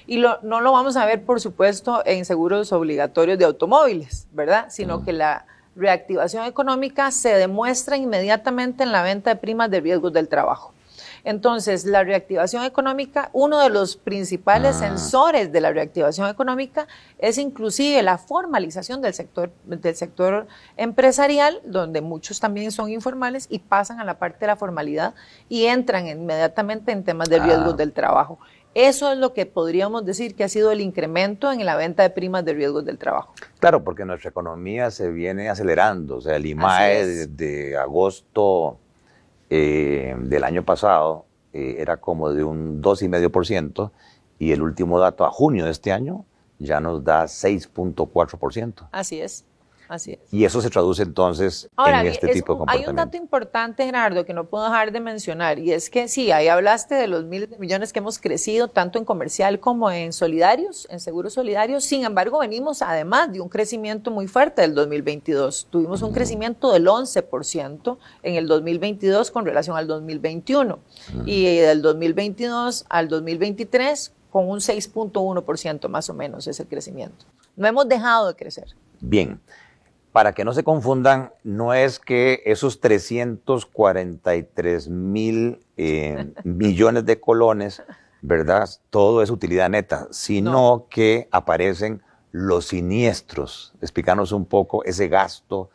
Y 0.06 0.18
no 0.18 0.60
lo 0.60 0.72
vamos 0.72 0.96
a 0.96 1.04
ver, 1.04 1.24
por 1.24 1.40
supuesto, 1.40 2.02
en 2.06 2.24
seguros 2.24 2.72
obligatorios 2.72 3.38
de 3.38 3.44
automóviles, 3.44 4.26
¿verdad? 4.32 4.66
Sino 4.70 5.04
que 5.04 5.12
la 5.12 5.46
reactivación 5.76 6.46
económica 6.46 7.10
se 7.10 7.30
demuestra 7.34 7.96
inmediatamente 7.96 8.82
en 8.82 8.92
la 8.92 9.02
venta 9.02 9.30
de 9.30 9.36
primas 9.36 9.70
de 9.70 9.80
riesgos 9.80 10.12
del 10.12 10.28
trabajo. 10.28 10.73
Entonces, 11.24 11.86
la 11.86 12.04
reactivación 12.04 12.64
económica, 12.64 13.30
uno 13.32 13.58
de 13.58 13.70
los 13.70 13.96
principales 13.96 14.76
ah. 14.76 14.88
sensores 14.88 15.50
de 15.50 15.60
la 15.60 15.72
reactivación 15.72 16.28
económica 16.28 16.86
es 17.18 17.38
inclusive 17.38 18.02
la 18.02 18.18
formalización 18.18 19.00
del 19.00 19.14
sector, 19.14 19.50
del 19.64 19.96
sector 19.96 20.46
empresarial, 20.76 21.60
donde 21.64 22.02
muchos 22.02 22.40
también 22.40 22.70
son 22.70 22.90
informales 22.90 23.46
y 23.48 23.58
pasan 23.58 24.00
a 24.00 24.04
la 24.04 24.18
parte 24.18 24.40
de 24.40 24.48
la 24.48 24.56
formalidad 24.56 25.14
y 25.48 25.64
entran 25.64 26.06
inmediatamente 26.06 26.92
en 26.92 27.04
temas 27.04 27.28
de 27.30 27.40
riesgos 27.40 27.74
ah. 27.74 27.76
del 27.76 27.92
trabajo. 27.92 28.38
Eso 28.74 29.12
es 29.12 29.18
lo 29.18 29.32
que 29.32 29.46
podríamos 29.46 30.04
decir 30.04 30.34
que 30.34 30.42
ha 30.42 30.48
sido 30.48 30.72
el 30.72 30.80
incremento 30.80 31.52
en 31.52 31.64
la 31.64 31.76
venta 31.76 32.02
de 32.02 32.10
primas 32.10 32.44
de 32.44 32.54
riesgos 32.54 32.84
del 32.84 32.98
trabajo. 32.98 33.32
Claro, 33.60 33.84
porque 33.84 34.04
nuestra 34.04 34.30
economía 34.30 34.90
se 34.90 35.10
viene 35.10 35.48
acelerando. 35.48 36.16
O 36.16 36.20
sea, 36.20 36.34
el 36.34 36.44
IMAE 36.44 37.28
de 37.28 37.76
agosto 37.76 38.80
eh, 39.50 40.14
del 40.18 40.44
año 40.44 40.64
pasado 40.64 41.26
eh, 41.52 41.76
era 41.78 41.98
como 41.98 42.30
de 42.30 42.44
un 42.44 42.82
2,5% 42.82 43.90
y 44.38 44.52
el 44.52 44.62
último 44.62 44.98
dato 44.98 45.24
a 45.24 45.30
junio 45.30 45.64
de 45.64 45.70
este 45.70 45.92
año 45.92 46.24
ya 46.58 46.80
nos 46.80 47.04
da 47.04 47.24
6.4%. 47.24 48.88
Así 48.92 49.20
es. 49.20 49.44
Y 50.30 50.44
eso 50.44 50.60
se 50.60 50.70
traduce 50.70 51.02
entonces 51.02 51.68
en 51.86 52.06
este 52.06 52.28
tipo 52.28 52.52
de 52.52 52.58
comportamiento. 52.58 52.90
Hay 52.90 52.90
un 52.90 52.96
dato 52.96 53.16
importante, 53.16 53.84
Gerardo, 53.84 54.24
que 54.24 54.34
no 54.34 54.46
puedo 54.46 54.64
dejar 54.64 54.92
de 54.92 55.00
mencionar, 55.00 55.58
y 55.58 55.72
es 55.72 55.90
que 55.90 56.08
sí, 56.08 56.32
ahí 56.32 56.48
hablaste 56.48 56.94
de 56.94 57.06
los 57.06 57.24
miles 57.24 57.50
de 57.50 57.58
millones 57.58 57.92
que 57.92 58.00
hemos 58.00 58.18
crecido, 58.18 58.68
tanto 58.68 58.98
en 58.98 59.04
comercial 59.04 59.60
como 59.60 59.90
en 59.90 60.12
solidarios, 60.12 60.86
en 60.90 61.00
seguros 61.00 61.34
solidarios. 61.34 61.84
Sin 61.84 62.04
embargo, 62.04 62.38
venimos 62.40 62.82
además 62.82 63.32
de 63.32 63.40
un 63.40 63.48
crecimiento 63.48 64.10
muy 64.10 64.26
fuerte 64.26 64.62
del 64.62 64.74
2022. 64.74 65.68
Tuvimos 65.70 66.02
un 66.02 66.12
crecimiento 66.12 66.72
del 66.72 66.86
11% 66.86 67.98
en 68.22 68.34
el 68.34 68.46
2022 68.46 69.30
con 69.30 69.44
relación 69.44 69.76
al 69.76 69.86
2021. 69.86 70.78
Y 71.26 71.56
del 71.56 71.82
2022 71.82 72.86
al 72.88 73.08
2023 73.08 74.12
con 74.30 74.48
un 74.48 74.58
6.1% 74.58 75.88
más 75.88 76.10
o 76.10 76.14
menos 76.14 76.46
ese 76.46 76.66
crecimiento. 76.66 77.24
No 77.56 77.68
hemos 77.68 77.88
dejado 77.88 78.28
de 78.28 78.34
crecer. 78.34 78.74
Bien 79.00 79.40
para 80.14 80.32
que 80.32 80.44
no 80.44 80.52
se 80.52 80.62
confundan, 80.62 81.32
no 81.42 81.74
es 81.74 81.98
que 81.98 82.40
esos 82.46 82.80
343 82.80 84.88
mil 84.88 85.58
eh, 85.76 86.32
millones 86.44 87.04
de 87.04 87.18
colones, 87.18 87.82
¿verdad? 88.22 88.70
Todo 88.90 89.24
es 89.24 89.30
utilidad 89.30 89.70
neta, 89.70 90.06
sino 90.12 90.86
que 90.88 91.26
aparecen 91.32 92.00
los 92.30 92.66
siniestros. 92.66 93.74
Explícanos 93.80 94.30
un 94.30 94.44
poco 94.44 94.84
ese 94.84 95.08
gasto, 95.08 95.70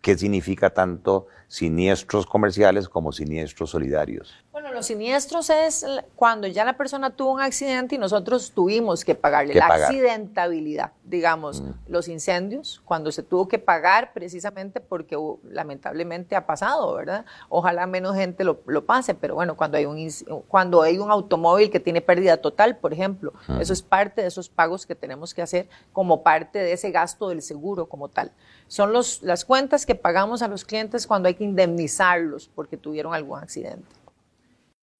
qué 0.00 0.16
significa 0.16 0.70
tanto 0.70 1.26
siniestros 1.50 2.26
comerciales 2.26 2.88
como 2.88 3.10
siniestros 3.10 3.70
solidarios. 3.70 4.32
Bueno, 4.52 4.72
los 4.72 4.86
siniestros 4.86 5.50
es 5.50 5.84
cuando 6.14 6.46
ya 6.46 6.64
la 6.64 6.76
persona 6.76 7.10
tuvo 7.10 7.32
un 7.32 7.40
accidente 7.40 7.96
y 7.96 7.98
nosotros 7.98 8.52
tuvimos 8.52 9.04
que 9.04 9.16
pagarle 9.16 9.54
la 9.54 9.66
accidentabilidad, 9.66 10.92
digamos, 11.02 11.60
mm. 11.60 11.72
los 11.88 12.06
incendios, 12.06 12.80
cuando 12.84 13.10
se 13.10 13.24
tuvo 13.24 13.48
que 13.48 13.58
pagar 13.58 14.12
precisamente 14.12 14.78
porque 14.78 15.16
lamentablemente 15.42 16.36
ha 16.36 16.46
pasado, 16.46 16.94
¿verdad? 16.94 17.24
Ojalá 17.48 17.84
menos 17.88 18.14
gente 18.14 18.44
lo, 18.44 18.60
pase, 18.86 19.16
pero 19.16 19.34
bueno, 19.34 19.56
cuando 19.56 19.76
hay 19.76 19.86
un 19.86 19.98
cuando 20.46 20.82
hay 20.82 20.98
un 20.98 21.10
automóvil 21.10 21.68
que 21.68 21.80
tiene 21.80 22.00
pérdida 22.00 22.36
total, 22.36 22.76
por 22.76 22.92
ejemplo, 22.92 23.32
eso 23.58 23.72
es 23.72 23.82
parte 23.82 24.22
de 24.22 24.28
esos 24.28 24.48
pagos 24.48 24.86
que 24.86 24.94
tenemos 24.94 25.34
que 25.34 25.42
hacer 25.42 25.68
como 25.92 26.22
parte 26.22 26.60
de 26.60 26.74
ese 26.74 26.92
gasto 26.92 27.28
del 27.30 27.42
seguro 27.42 27.86
como 27.86 28.08
tal. 28.08 28.30
Son 28.68 28.92
los, 28.92 29.20
las 29.22 29.44
cuentas 29.44 29.84
que 29.84 29.96
pagamos 29.96 30.42
a 30.42 30.48
los 30.48 30.64
clientes 30.64 31.08
cuando 31.08 31.26
hay 31.26 31.34
indemnizarlos 31.44 32.50
porque 32.54 32.76
tuvieron 32.76 33.14
algún 33.14 33.38
accidente. 33.38 33.86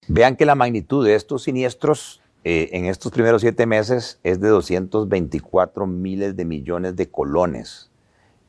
Vean 0.08 0.36
que 0.36 0.46
la 0.46 0.54
magnitud 0.54 1.04
de 1.04 1.14
estos 1.14 1.44
siniestros 1.44 2.22
eh, 2.42 2.70
en 2.72 2.86
estos 2.86 3.12
primeros 3.12 3.42
siete 3.42 3.66
meses 3.66 4.18
es 4.22 4.40
de 4.40 4.48
224 4.48 5.86
miles 5.86 6.36
de 6.36 6.44
millones 6.44 6.96
de 6.96 7.10
colones. 7.10 7.90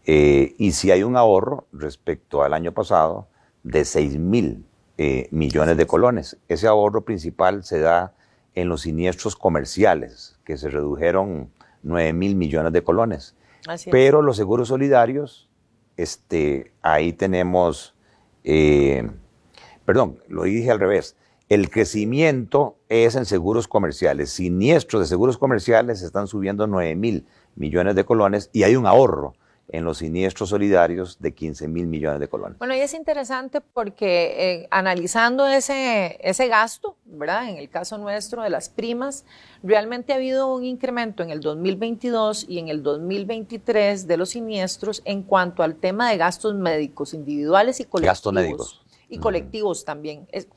Eh, 0.06 0.56
y 0.58 0.72
si 0.72 0.92
hay 0.92 1.04
un 1.04 1.18
ahorro 1.18 1.68
respecto 1.72 2.42
al 2.42 2.54
año 2.54 2.72
pasado 2.72 3.28
de 3.64 3.86
6 3.86 4.18
mil 4.18 4.66
eh, 4.98 5.28
millones 5.32 5.78
de 5.78 5.88
colones. 5.88 6.38
Ese 6.48 6.68
ahorro 6.68 7.04
principal 7.04 7.64
se 7.64 7.80
da 7.80 8.14
en 8.54 8.70
los 8.70 8.82
siniestros 8.82 9.36
comerciales, 9.36 10.40
que 10.44 10.58
se 10.58 10.70
redujeron 10.70 11.50
9 11.84 12.14
mil 12.14 12.36
millones 12.36 12.74
de 12.74 12.84
colones. 12.84 13.36
Pero 13.90 14.22
los 14.22 14.38
seguros 14.38 14.68
solidarios, 14.68 15.50
este, 15.98 16.72
ahí 16.82 17.14
tenemos 17.14 17.96
eh, 18.44 19.10
perdón, 19.86 20.20
lo 20.28 20.44
dije 20.44 20.72
al 20.72 20.80
revés. 20.80 21.16
El 21.50 21.70
crecimiento 21.70 22.78
es 22.88 23.16
en 23.16 23.26
seguros 23.26 23.68
comerciales. 23.68 24.30
Siniestros 24.32 25.02
de 25.02 25.08
seguros 25.08 25.38
comerciales 25.38 26.02
están 26.02 26.28
subiendo 26.28 26.66
9 26.66 26.96
mil 26.96 27.28
millones 27.56 27.96
de 27.96 28.06
colones 28.06 28.50
y 28.54 28.64
hay 28.64 28.76
un 28.78 28.86
ahorro 28.86 29.34
en 29.72 29.86
los 29.86 30.00
siniestros 30.00 30.50
solidarios 30.50 31.20
de 31.20 31.34
15 31.34 31.68
mil 31.68 31.88
millones 31.88 32.20
de 32.20 32.28
colones. 32.28 32.58
Bueno, 32.58 32.76
y 32.76 32.80
es 32.80 32.94
interesante 32.94 33.62
porque 33.62 34.34
eh, 34.38 34.68
analizando 34.70 35.48
ese, 35.48 36.20
ese 36.22 36.48
gasto, 36.48 36.98
¿verdad? 37.06 37.50
En 37.50 37.58
el 37.58 37.70
caso 37.70 37.98
nuestro 37.98 38.44
de 38.44 38.50
las 38.50 38.70
primas, 38.70 39.26
realmente 39.64 40.12
ha 40.12 40.18
habido 40.18 40.54
un 40.54 40.66
incremento 40.66 41.24
en 41.24 41.30
el 41.30 41.40
2022 41.40 42.46
y 42.50 42.60
en 42.60 42.68
el 42.68 42.84
2023 42.84 44.08
de 44.08 44.18
los 44.18 44.32
siniestros 44.32 45.02
en 45.06 45.24
cuanto 45.24 45.64
al 45.64 45.76
tema 45.76 46.10
de 46.10 46.18
gastos 46.18 46.54
médicos 46.54 47.14
individuales 47.14 47.80
y 47.80 47.86
colectivos. 47.86 48.12
Gastos 48.12 48.34
médicos. 48.34 48.82
Y 49.08 49.20
colectivos 49.20 49.86
también. 49.86 50.28
Es, 50.32 50.48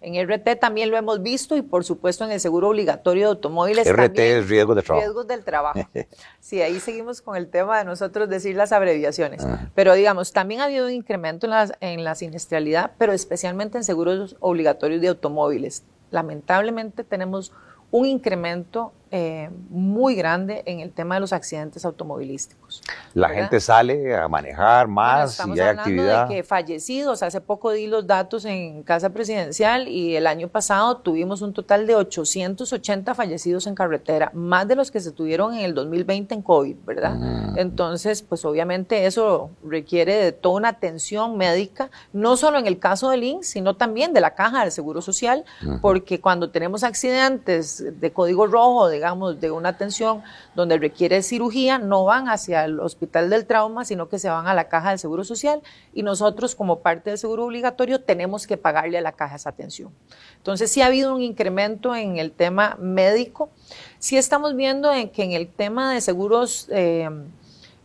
en 0.00 0.28
RT 0.28 0.60
también 0.60 0.90
lo 0.90 0.96
hemos 0.96 1.22
visto 1.22 1.56
y 1.56 1.62
por 1.62 1.84
supuesto 1.84 2.24
en 2.24 2.30
el 2.30 2.40
seguro 2.40 2.68
obligatorio 2.68 3.22
de 3.24 3.28
automóviles. 3.30 3.90
RT 3.90 4.18
es 4.18 4.48
riesgos 4.48 4.76
de 4.76 4.82
trabajo. 4.82 5.04
Riesgos 5.04 5.26
del 5.26 5.44
trabajo. 5.44 5.80
sí, 6.40 6.60
ahí 6.60 6.78
seguimos 6.78 7.22
con 7.22 7.36
el 7.36 7.48
tema 7.48 7.78
de 7.78 7.84
nosotros 7.84 8.28
decir 8.28 8.54
las 8.54 8.72
abreviaciones. 8.72 9.46
Pero 9.74 9.94
digamos, 9.94 10.32
también 10.32 10.60
ha 10.60 10.64
habido 10.64 10.86
un 10.86 10.92
incremento 10.92 11.46
en 11.46 11.50
la, 11.50 11.76
en 11.80 12.04
la 12.04 12.14
siniestralidad, 12.14 12.92
pero 12.98 13.12
especialmente 13.12 13.78
en 13.78 13.84
seguros 13.84 14.36
obligatorios 14.40 15.00
de 15.00 15.08
automóviles. 15.08 15.84
Lamentablemente 16.10 17.02
tenemos 17.02 17.52
un 17.90 18.06
incremento 18.06 18.92
eh, 19.16 19.48
muy 19.70 20.16
grande 20.16 20.64
en 20.66 20.80
el 20.80 20.90
tema 20.90 21.14
de 21.14 21.20
los 21.20 21.32
accidentes 21.32 21.84
automovilísticos. 21.84 22.82
La 23.14 23.28
gente 23.28 23.60
sale 23.60 24.16
a 24.16 24.26
manejar 24.26 24.88
más 24.88 25.40
y 25.46 25.52
hay 25.52 25.68
actividad. 25.68 26.26
De 26.26 26.34
que 26.34 26.42
fallecidos, 26.42 27.22
hace 27.22 27.40
poco 27.40 27.70
di 27.70 27.86
los 27.86 28.08
datos 28.08 28.44
en 28.44 28.82
Casa 28.82 29.10
Presidencial 29.10 29.86
y 29.86 30.16
el 30.16 30.26
año 30.26 30.48
pasado 30.48 30.96
tuvimos 30.96 31.42
un 31.42 31.52
total 31.52 31.86
de 31.86 31.94
880 31.94 33.14
fallecidos 33.14 33.68
en 33.68 33.76
carretera, 33.76 34.32
más 34.34 34.66
de 34.66 34.74
los 34.74 34.90
que 34.90 34.98
se 34.98 35.12
tuvieron 35.12 35.54
en 35.54 35.60
el 35.60 35.74
2020 35.74 36.34
en 36.34 36.42
COVID, 36.42 36.76
¿verdad? 36.84 37.54
Entonces, 37.56 38.20
pues 38.20 38.44
obviamente 38.44 39.06
eso 39.06 39.50
requiere 39.62 40.16
de 40.16 40.32
toda 40.32 40.56
una 40.56 40.70
atención 40.70 41.36
médica, 41.36 41.88
no 42.12 42.36
solo 42.36 42.58
en 42.58 42.66
el 42.66 42.80
caso 42.80 43.10
del 43.10 43.22
INSS, 43.22 43.46
sino 43.46 43.76
también 43.76 44.12
de 44.12 44.20
la 44.20 44.34
Caja 44.34 44.62
del 44.62 44.72
Seguro 44.72 45.02
Social, 45.02 45.44
porque 45.80 46.20
cuando 46.20 46.50
tenemos 46.50 46.82
accidentes 46.82 48.00
de 48.00 48.12
código 48.12 48.48
rojo, 48.48 48.88
de 48.88 49.03
digamos, 49.04 49.38
de 49.38 49.50
una 49.50 49.68
atención 49.68 50.22
donde 50.54 50.78
requiere 50.78 51.22
cirugía, 51.22 51.76
no 51.78 52.04
van 52.04 52.30
hacia 52.30 52.64
el 52.64 52.80
hospital 52.80 53.28
del 53.28 53.44
trauma, 53.44 53.84
sino 53.84 54.08
que 54.08 54.18
se 54.18 54.30
van 54.30 54.46
a 54.46 54.54
la 54.54 54.68
caja 54.68 54.88
del 54.88 54.98
Seguro 54.98 55.24
Social 55.24 55.60
y 55.92 56.02
nosotros 56.02 56.54
como 56.54 56.78
parte 56.80 57.10
del 57.10 57.18
seguro 57.18 57.44
obligatorio 57.44 58.00
tenemos 58.00 58.46
que 58.46 58.56
pagarle 58.56 58.96
a 58.96 59.02
la 59.02 59.12
caja 59.12 59.36
esa 59.36 59.50
atención. 59.50 59.90
Entonces 60.38 60.72
sí 60.72 60.80
ha 60.80 60.86
habido 60.86 61.14
un 61.14 61.20
incremento 61.20 61.94
en 61.94 62.16
el 62.16 62.32
tema 62.32 62.78
médico. 62.80 63.50
Sí 63.98 64.16
estamos 64.16 64.56
viendo 64.56 64.90
en 64.90 65.10
que 65.10 65.22
en 65.22 65.32
el 65.32 65.48
tema 65.48 65.92
de 65.92 66.00
seguros... 66.00 66.66
Eh, 66.70 67.10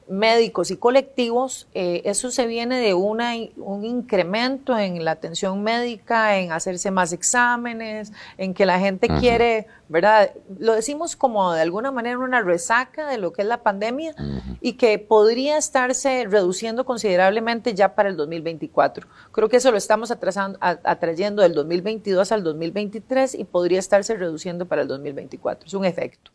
médicos 0.09 0.71
y 0.71 0.77
colectivos, 0.77 1.67
eh, 1.73 2.01
eso 2.05 2.31
se 2.31 2.47
viene 2.47 2.79
de 2.79 2.93
una, 2.93 3.33
un 3.57 3.85
incremento 3.85 4.77
en 4.77 5.05
la 5.05 5.11
atención 5.11 5.63
médica, 5.63 6.37
en 6.37 6.51
hacerse 6.51 6.91
más 6.91 7.13
exámenes, 7.13 8.11
en 8.37 8.53
que 8.53 8.65
la 8.65 8.79
gente 8.79 9.07
quiere, 9.07 9.67
¿verdad? 9.87 10.31
Lo 10.57 10.73
decimos 10.73 11.15
como 11.15 11.53
de 11.53 11.61
alguna 11.61 11.91
manera 11.91 12.17
una 12.17 12.41
resaca 12.41 13.07
de 13.07 13.17
lo 13.17 13.33
que 13.33 13.43
es 13.43 13.47
la 13.47 13.61
pandemia 13.61 14.15
y 14.61 14.73
que 14.73 14.97
podría 14.97 15.57
estarse 15.57 16.25
reduciendo 16.27 16.85
considerablemente 16.85 17.73
ya 17.75 17.93
para 17.95 18.09
el 18.09 18.17
2024. 18.17 19.07
Creo 19.31 19.47
que 19.47 19.57
eso 19.57 19.71
lo 19.71 19.77
estamos 19.77 20.11
atrasando, 20.11 20.57
atrayendo 20.61 21.43
del 21.43 21.53
2022 21.53 22.31
al 22.31 22.43
2023 22.43 23.35
y 23.35 23.43
podría 23.43 23.79
estarse 23.79 24.15
reduciendo 24.15 24.65
para 24.65 24.81
el 24.81 24.87
2024. 24.87 25.67
Es 25.67 25.73
un 25.73 25.85
efecto. 25.85 26.31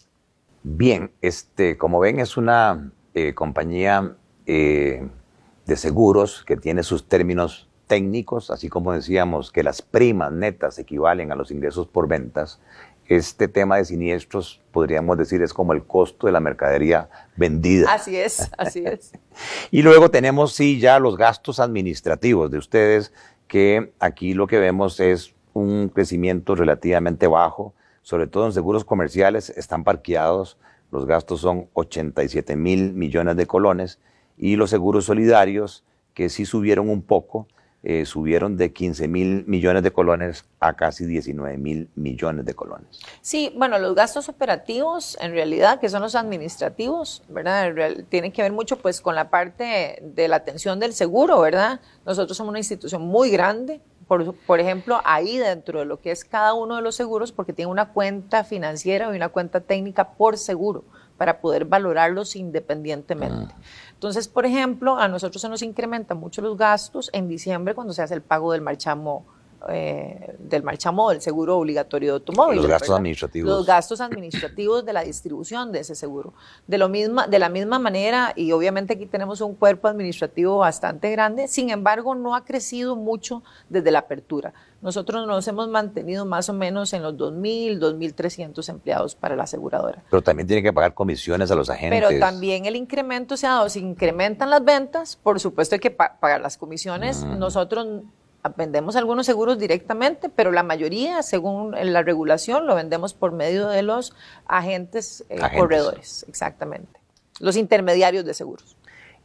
Bien, 0.62 1.10
este, 1.20 1.76
como 1.76 2.00
ven, 2.00 2.20
es 2.20 2.38
una 2.38 2.90
eh, 3.14 3.34
compañía 3.34 4.16
eh, 4.46 5.06
de 5.66 5.76
seguros 5.76 6.44
que 6.44 6.56
tiene 6.56 6.82
sus 6.82 7.08
términos 7.08 7.68
técnicos, 7.86 8.50
así 8.50 8.68
como 8.68 8.92
decíamos 8.92 9.52
que 9.52 9.62
las 9.62 9.82
primas 9.82 10.32
netas 10.32 10.78
equivalen 10.78 11.32
a 11.32 11.34
los 11.34 11.50
ingresos 11.50 11.86
por 11.86 12.08
ventas, 12.08 12.60
este 13.06 13.48
tema 13.48 13.76
de 13.76 13.84
siniestros, 13.84 14.62
podríamos 14.72 15.18
decir, 15.18 15.42
es 15.42 15.52
como 15.52 15.74
el 15.74 15.84
costo 15.84 16.26
de 16.26 16.32
la 16.32 16.40
mercadería 16.40 17.08
vendida. 17.36 17.92
Así 17.92 18.16
es, 18.16 18.50
así 18.56 18.82
es. 18.84 19.12
y 19.70 19.82
luego 19.82 20.10
tenemos, 20.10 20.54
sí, 20.54 20.80
ya 20.80 20.98
los 20.98 21.16
gastos 21.16 21.60
administrativos 21.60 22.50
de 22.50 22.58
ustedes, 22.58 23.12
que 23.46 23.92
aquí 24.00 24.34
lo 24.34 24.46
que 24.46 24.58
vemos 24.58 25.00
es 25.00 25.34
un 25.52 25.88
crecimiento 25.88 26.54
relativamente 26.54 27.26
bajo, 27.26 27.74
sobre 28.02 28.26
todo 28.26 28.46
en 28.46 28.52
seguros 28.52 28.84
comerciales, 28.84 29.50
están 29.50 29.84
parqueados, 29.84 30.58
los 30.94 31.06
gastos 31.06 31.40
son 31.40 31.68
87 31.72 32.54
mil 32.54 32.94
millones 32.94 33.36
de 33.36 33.46
colones, 33.46 33.98
y 34.38 34.54
los 34.56 34.70
seguros 34.70 35.04
solidarios, 35.04 35.84
que 36.14 36.28
sí 36.28 36.46
subieron 36.46 36.88
un 36.88 37.02
poco, 37.02 37.48
eh, 37.82 38.06
subieron 38.06 38.56
de 38.56 38.72
15 38.72 39.08
mil 39.08 39.44
millones 39.46 39.82
de 39.82 39.90
colones 39.90 40.46
a 40.58 40.72
casi 40.74 41.04
19 41.04 41.58
mil 41.58 41.90
millones 41.96 42.46
de 42.46 42.54
colones. 42.54 43.00
Sí, 43.20 43.52
bueno, 43.58 43.78
los 43.78 43.94
gastos 43.94 44.28
operativos, 44.28 45.18
en 45.20 45.32
realidad, 45.32 45.80
que 45.80 45.88
son 45.88 46.00
los 46.00 46.14
administrativos, 46.14 47.22
¿verdad? 47.28 47.74
Tienen 48.08 48.32
que 48.32 48.40
ver 48.40 48.52
mucho 48.52 48.78
pues 48.78 49.00
con 49.00 49.14
la 49.14 49.28
parte 49.28 50.00
de 50.00 50.28
la 50.28 50.36
atención 50.36 50.80
del 50.80 50.94
seguro, 50.94 51.40
¿verdad? 51.40 51.80
Nosotros 52.06 52.36
somos 52.36 52.50
una 52.50 52.60
institución 52.60 53.02
muy 53.02 53.30
grande, 53.30 53.82
por, 54.06 54.34
por, 54.34 54.60
ejemplo, 54.60 55.00
ahí 55.04 55.38
dentro 55.38 55.80
de 55.80 55.84
lo 55.84 56.00
que 56.00 56.10
es 56.10 56.24
cada 56.24 56.54
uno 56.54 56.76
de 56.76 56.82
los 56.82 56.94
seguros, 56.94 57.32
porque 57.32 57.52
tiene 57.52 57.70
una 57.70 57.92
cuenta 57.92 58.44
financiera 58.44 59.12
y 59.12 59.16
una 59.16 59.28
cuenta 59.28 59.60
técnica 59.60 60.10
por 60.10 60.38
seguro 60.38 60.84
para 61.16 61.40
poder 61.40 61.64
valorarlos 61.64 62.36
independientemente. 62.36 63.54
Ah. 63.56 63.62
Entonces, 63.92 64.28
por 64.28 64.46
ejemplo, 64.46 64.98
a 64.98 65.08
nosotros 65.08 65.40
se 65.40 65.48
nos 65.48 65.62
incrementan 65.62 66.18
mucho 66.18 66.42
los 66.42 66.56
gastos 66.56 67.10
en 67.12 67.28
diciembre 67.28 67.74
cuando 67.74 67.92
se 67.92 68.02
hace 68.02 68.14
el 68.14 68.22
pago 68.22 68.52
del 68.52 68.60
marchamo 68.60 69.24
eh, 69.68 70.36
del 70.38 70.62
marchamo 70.62 71.10
del 71.10 71.20
seguro 71.20 71.58
obligatorio 71.58 72.10
de 72.10 72.14
automóvil. 72.14 72.56
Los 72.56 72.66
gastos 72.66 72.90
administrativos. 72.90 73.48
Los 73.48 73.66
gastos 73.66 74.00
administrativos 74.00 74.84
de 74.84 74.92
la 74.92 75.02
distribución 75.02 75.72
de 75.72 75.80
ese 75.80 75.94
seguro. 75.94 76.34
De, 76.66 76.78
lo 76.78 76.88
misma, 76.88 77.26
de 77.26 77.38
la 77.38 77.48
misma 77.48 77.78
manera, 77.78 78.32
y 78.36 78.52
obviamente 78.52 78.94
aquí 78.94 79.06
tenemos 79.06 79.40
un 79.40 79.54
cuerpo 79.54 79.88
administrativo 79.88 80.58
bastante 80.58 81.10
grande, 81.10 81.48
sin 81.48 81.70
embargo, 81.70 82.14
no 82.14 82.34
ha 82.34 82.44
crecido 82.44 82.96
mucho 82.96 83.42
desde 83.68 83.90
la 83.90 84.00
apertura. 84.00 84.52
Nosotros 84.84 85.26
nos 85.26 85.48
hemos 85.48 85.68
mantenido 85.68 86.26
más 86.26 86.50
o 86.50 86.52
menos 86.52 86.92
en 86.92 87.02
los 87.02 87.14
2.000, 87.14 87.78
2.300 87.78 88.68
empleados 88.68 89.14
para 89.14 89.34
la 89.34 89.44
aseguradora. 89.44 90.02
Pero 90.10 90.22
también 90.22 90.46
tiene 90.46 90.62
que 90.62 90.74
pagar 90.74 90.92
comisiones 90.92 91.50
a 91.50 91.54
los 91.54 91.70
agentes. 91.70 92.02
Pero 92.06 92.20
también 92.20 92.66
el 92.66 92.76
incremento 92.76 93.38
se 93.38 93.46
ha 93.46 93.52
dado. 93.52 93.70
Si 93.70 93.80
incrementan 93.80 94.50
las 94.50 94.62
ventas, 94.62 95.16
por 95.16 95.40
supuesto 95.40 95.74
hay 95.74 95.80
que 95.80 95.90
pagar 95.90 96.42
las 96.42 96.58
comisiones. 96.58 97.24
Mm. 97.24 97.38
Nosotros 97.38 98.02
vendemos 98.50 98.96
algunos 98.96 99.26
seguros 99.26 99.58
directamente, 99.58 100.28
pero 100.28 100.52
la 100.52 100.62
mayoría, 100.62 101.22
según 101.22 101.72
la 101.72 102.02
regulación, 102.02 102.66
lo 102.66 102.74
vendemos 102.74 103.14
por 103.14 103.32
medio 103.32 103.68
de 103.68 103.82
los 103.82 104.14
agentes, 104.46 105.24
eh, 105.28 105.38
corredores, 105.56 106.24
exactamente. 106.28 107.00
Los 107.40 107.56
intermediarios 107.56 108.24
de 108.24 108.34
seguros. 108.34 108.76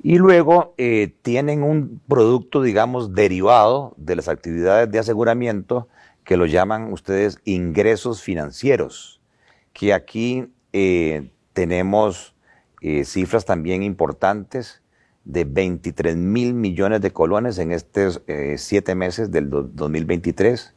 Y 0.01 0.17
luego 0.17 0.73
eh, 0.77 1.13
tienen 1.21 1.63
un 1.63 2.01
producto, 2.07 2.61
digamos, 2.61 3.13
derivado 3.13 3.93
de 3.97 4.15
las 4.15 4.29
actividades 4.29 4.89
de 4.89 4.99
aseguramiento 4.99 5.89
que 6.23 6.37
lo 6.37 6.45
llaman 6.45 6.93
ustedes 6.93 7.39
ingresos 7.43 8.21
financieros, 8.21 9.19
que 9.73 9.93
aquí 9.93 10.47
eh, 10.73 11.31
tenemos 11.53 12.35
cifras 13.03 13.43
también 13.43 13.83
importantes 13.83 14.78
de 15.29 15.45
23 15.45 16.15
mil 16.15 16.55
millones 16.55 17.01
de 17.01 17.11
colones 17.11 17.59
en 17.59 17.71
estos 17.71 18.23
eh, 18.25 18.55
siete 18.57 18.95
meses 18.95 19.29
del 19.29 19.51
2023. 19.51 20.73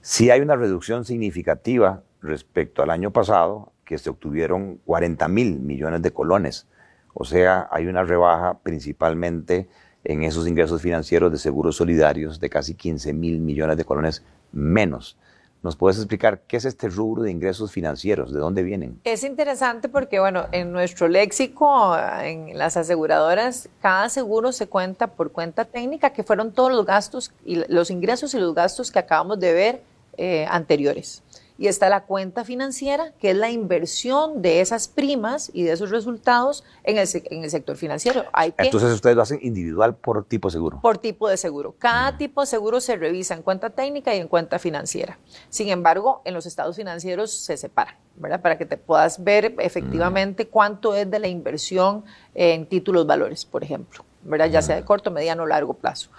Sí 0.00 0.30
hay 0.30 0.40
una 0.40 0.56
reducción 0.56 1.04
significativa 1.04 2.02
respecto 2.22 2.82
al 2.82 2.88
año 2.88 3.10
pasado, 3.10 3.72
que 3.84 3.98
se 3.98 4.08
obtuvieron 4.08 4.78
40 4.86 5.28
mil 5.28 5.60
millones 5.60 6.00
de 6.00 6.10
colones. 6.10 6.66
O 7.12 7.26
sea, 7.26 7.68
hay 7.70 7.86
una 7.86 8.02
rebaja 8.02 8.60
principalmente 8.62 9.68
en 10.04 10.22
esos 10.22 10.48
ingresos 10.48 10.80
financieros 10.80 11.30
de 11.30 11.36
seguros 11.36 11.76
solidarios 11.76 12.40
de 12.40 12.48
casi 12.48 12.74
15 12.74 13.12
mil 13.12 13.40
millones 13.40 13.76
de 13.76 13.84
colones 13.84 14.24
menos. 14.52 15.18
¿Nos 15.62 15.76
puedes 15.76 15.96
explicar 15.98 16.42
qué 16.48 16.56
es 16.56 16.64
este 16.64 16.88
rubro 16.88 17.22
de 17.22 17.30
ingresos 17.30 17.70
financieros? 17.70 18.32
¿De 18.32 18.40
dónde 18.40 18.64
vienen? 18.64 19.00
Es 19.04 19.22
interesante 19.22 19.88
porque, 19.88 20.18
bueno, 20.18 20.46
en 20.50 20.72
nuestro 20.72 21.06
léxico, 21.06 21.96
en 22.20 22.58
las 22.58 22.76
aseguradoras, 22.76 23.68
cada 23.80 24.08
seguro 24.08 24.50
se 24.50 24.66
cuenta 24.66 25.06
por 25.06 25.30
cuenta 25.30 25.64
técnica, 25.64 26.10
que 26.10 26.24
fueron 26.24 26.52
todos 26.52 26.72
los 26.72 26.84
gastos, 26.84 27.32
y 27.44 27.62
los 27.72 27.90
ingresos 27.90 28.34
y 28.34 28.40
los 28.40 28.54
gastos 28.54 28.90
que 28.90 28.98
acabamos 28.98 29.38
de 29.38 29.52
ver 29.52 29.82
eh, 30.16 30.46
anteriores 30.50 31.22
y 31.62 31.68
está 31.68 31.88
la 31.88 32.06
cuenta 32.06 32.44
financiera, 32.44 33.12
que 33.20 33.30
es 33.30 33.36
la 33.36 33.52
inversión 33.52 34.42
de 34.42 34.60
esas 34.60 34.88
primas 34.88 35.48
y 35.54 35.62
de 35.62 35.70
esos 35.70 35.90
resultados 35.90 36.64
en 36.82 36.98
el, 36.98 37.08
en 37.30 37.44
el 37.44 37.50
sector 37.52 37.76
financiero. 37.76 38.24
Hay 38.32 38.52
Entonces 38.58 38.90
ustedes 38.90 39.14
lo 39.14 39.22
hacen 39.22 39.38
individual 39.42 39.94
por 39.94 40.24
tipo 40.24 40.48
de 40.48 40.52
seguro. 40.54 40.80
Por 40.82 40.98
tipo 40.98 41.28
de 41.28 41.36
seguro. 41.36 41.76
Cada 41.78 42.10
mm. 42.10 42.18
tipo 42.18 42.40
de 42.40 42.48
seguro 42.48 42.80
se 42.80 42.96
revisa 42.96 43.34
en 43.34 43.42
cuenta 43.42 43.70
técnica 43.70 44.12
y 44.12 44.18
en 44.18 44.26
cuenta 44.26 44.58
financiera. 44.58 45.20
Sin 45.50 45.68
embargo, 45.68 46.20
en 46.24 46.34
los 46.34 46.46
estados 46.46 46.74
financieros 46.74 47.30
se 47.30 47.56
separan, 47.56 47.94
¿verdad? 48.16 48.42
Para 48.42 48.58
que 48.58 48.66
te 48.66 48.76
puedas 48.76 49.22
ver 49.22 49.54
efectivamente 49.60 50.46
mm. 50.46 50.48
cuánto 50.48 50.96
es 50.96 51.08
de 51.08 51.20
la 51.20 51.28
inversión 51.28 52.04
en 52.34 52.66
títulos 52.66 53.06
valores, 53.06 53.44
por 53.44 53.62
ejemplo, 53.62 54.04
¿verdad? 54.24 54.50
Ya 54.50 54.62
sea 54.62 54.74
de 54.74 54.82
mm. 54.82 54.86
corto, 54.86 55.12
mediano 55.12 55.44
o 55.44 55.46
largo 55.46 55.74
plazo. 55.74 56.10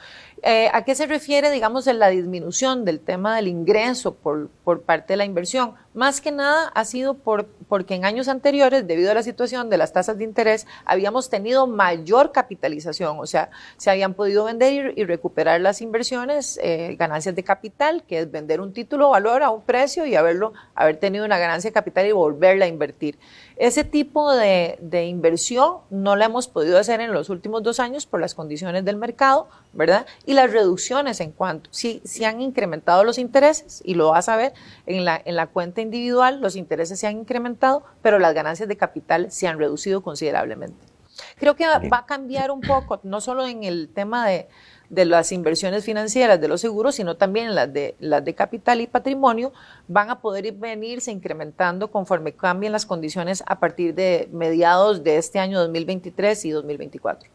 Eh, 0.45 0.69
¿A 0.73 0.83
qué 0.83 0.93
se 0.93 1.05
refiere, 1.05 1.51
digamos, 1.51 1.87
en 1.87 1.99
la 1.99 2.09
disminución 2.09 2.83
del 2.83 2.99
tema 2.99 3.33
del 3.37 3.47
ingreso 3.47 4.13
por, 4.13 4.49
parte 4.81 5.13
de 5.13 5.17
la 5.17 5.23
inversión? 5.23 5.75
Más 5.93 6.19
que 6.19 6.33
nada 6.33 6.67
ha 6.75 6.83
sido 6.83 7.13
por, 7.13 7.45
porque 7.69 7.95
en 7.95 8.03
años 8.03 8.27
anteriores, 8.27 8.85
debido 8.85 9.09
a 9.11 9.13
la 9.13 9.23
situación 9.23 9.69
de 9.69 9.77
las 9.77 9.93
tasas 9.93 10.17
de 10.17 10.25
interés, 10.25 10.67
habíamos 10.83 11.29
tenido 11.29 11.65
mayor 11.65 12.33
capitalización, 12.33 13.19
o 13.21 13.25
sea, 13.25 13.51
se 13.77 13.89
habían 13.89 14.15
podido 14.15 14.43
vender 14.43 14.93
y, 14.97 15.05
recuperar 15.05 15.61
las 15.61 15.81
inversiones, 15.81 16.59
eh, 16.61 16.97
ganancias 16.99 17.35
de 17.35 17.43
capital, 17.45 18.03
que 18.03 18.19
es 18.19 18.29
vender 18.29 18.59
un 18.59 18.73
título 18.73 19.11
valor 19.11 19.43
a 19.43 19.49
un 19.49 19.61
precio 19.61 20.05
y 20.05 20.15
haberlo, 20.15 20.51
haber 20.75 20.97
tenido 20.97 21.23
una 21.23 21.37
ganancia 21.37 21.69
de 21.69 21.73
capital 21.73 22.05
y 22.05 22.11
volverla 22.11 22.65
a 22.65 22.67
invertir. 22.67 23.17
Ese 23.55 23.85
tipo 23.85 24.33
de 24.33 25.05
inversión 25.05 25.77
no 25.89 26.17
la 26.17 26.25
hemos 26.25 26.49
podido 26.49 26.77
hacer 26.79 26.99
en 26.99 27.13
los 27.13 27.29
últimos 27.29 27.63
dos 27.63 27.79
años 27.79 28.05
por 28.05 28.19
las 28.19 28.35
condiciones 28.35 28.83
del 28.83 28.97
mercado, 28.97 29.47
¿verdad? 29.73 30.05
Y 30.25 30.33
las 30.33 30.51
reducciones 30.51 31.19
en 31.19 31.31
cuanto, 31.31 31.69
si, 31.73 32.01
si 32.05 32.25
han 32.25 32.41
incrementado 32.41 33.03
los 33.03 33.17
intereses, 33.17 33.81
y 33.83 33.95
lo 33.95 34.11
vas 34.11 34.29
a 34.29 34.37
ver 34.37 34.53
en 34.85 35.05
la, 35.05 35.21
en 35.23 35.35
la 35.35 35.47
cuenta 35.47 35.81
individual 35.81 36.41
los 36.41 36.55
intereses 36.55 36.99
se 36.99 37.07
han 37.07 37.17
incrementado, 37.17 37.83
pero 38.01 38.19
las 38.19 38.33
ganancias 38.33 38.69
de 38.69 38.77
capital 38.77 39.31
se 39.31 39.47
han 39.47 39.57
reducido 39.57 40.01
considerablemente. 40.01 40.93
Creo 41.37 41.55
que 41.55 41.65
va 41.67 41.97
a 41.97 42.05
cambiar 42.05 42.51
un 42.51 42.61
poco, 42.61 42.99
no 43.03 43.21
solo 43.21 43.45
en 43.47 43.63
el 43.63 43.89
tema 43.93 44.27
de, 44.27 44.47
las 44.89 45.31
inversiones 45.31 45.83
financieras 45.85 46.39
de 46.39 46.47
los 46.47 46.61
seguros, 46.61 46.95
sino 46.95 47.17
también 47.17 47.55
las 47.55 47.71
de, 47.73 47.95
las 47.99 48.23
de 48.23 48.35
capital 48.35 48.79
y 48.81 48.87
patrimonio, 48.87 49.51
van 49.87 50.11
a 50.11 50.21
poder 50.21 50.51
venirse 50.53 51.11
incrementando 51.11 51.89
conforme 51.89 52.33
cambien 52.33 52.71
las 52.71 52.85
condiciones 52.85 53.43
a 53.47 53.59
partir 53.59 53.95
de 53.95 54.29
mediados 54.31 55.03
de 55.03 55.17
este 55.17 55.39
año 55.39 55.59
2023 55.59 56.45
y 56.45 56.51
2024. 56.51 57.32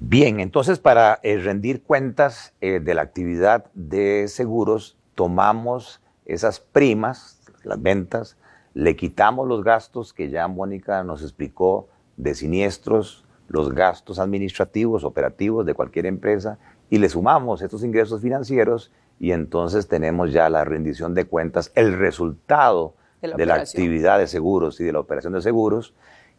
Bien, 0.00 0.38
entonces 0.38 0.78
para 0.78 1.18
eh, 1.22 1.38
rendir 1.38 1.82
cuentas 1.82 2.54
eh, 2.60 2.78
de 2.80 2.94
la 2.94 3.02
actividad 3.02 3.66
de 3.74 4.28
seguros, 4.28 4.96
tomamos 5.14 6.00
esas 6.24 6.60
primas, 6.60 7.40
las 7.64 7.82
ventas, 7.82 8.36
le 8.74 8.94
quitamos 8.94 9.48
los 9.48 9.64
gastos 9.64 10.12
que 10.12 10.30
ya 10.30 10.46
Mónica 10.46 11.02
nos 11.02 11.22
explicó 11.22 11.88
de 12.16 12.34
siniestros, 12.34 13.24
los 13.48 13.74
gastos 13.74 14.20
administrativos, 14.20 15.02
operativos 15.02 15.66
de 15.66 15.74
cualquier 15.74 16.06
empresa, 16.06 16.58
y 16.90 16.98
le 16.98 17.08
sumamos 17.08 17.60
estos 17.62 17.82
ingresos 17.82 18.22
financieros 18.22 18.92
y 19.18 19.32
entonces 19.32 19.88
tenemos 19.88 20.32
ya 20.32 20.48
la 20.48 20.64
rendición 20.64 21.14
de 21.14 21.24
cuentas, 21.24 21.72
el 21.74 21.98
resultado 21.98 22.94
de 23.20 23.46
la, 23.46 23.56
actividad 23.56 24.20
de 24.20 24.28
seguros 24.28 24.80
y 24.80 24.84
de 24.84 24.92
la 24.92 25.00
operación 25.00 25.32
de 25.32 25.42
seguros, 25.42 25.94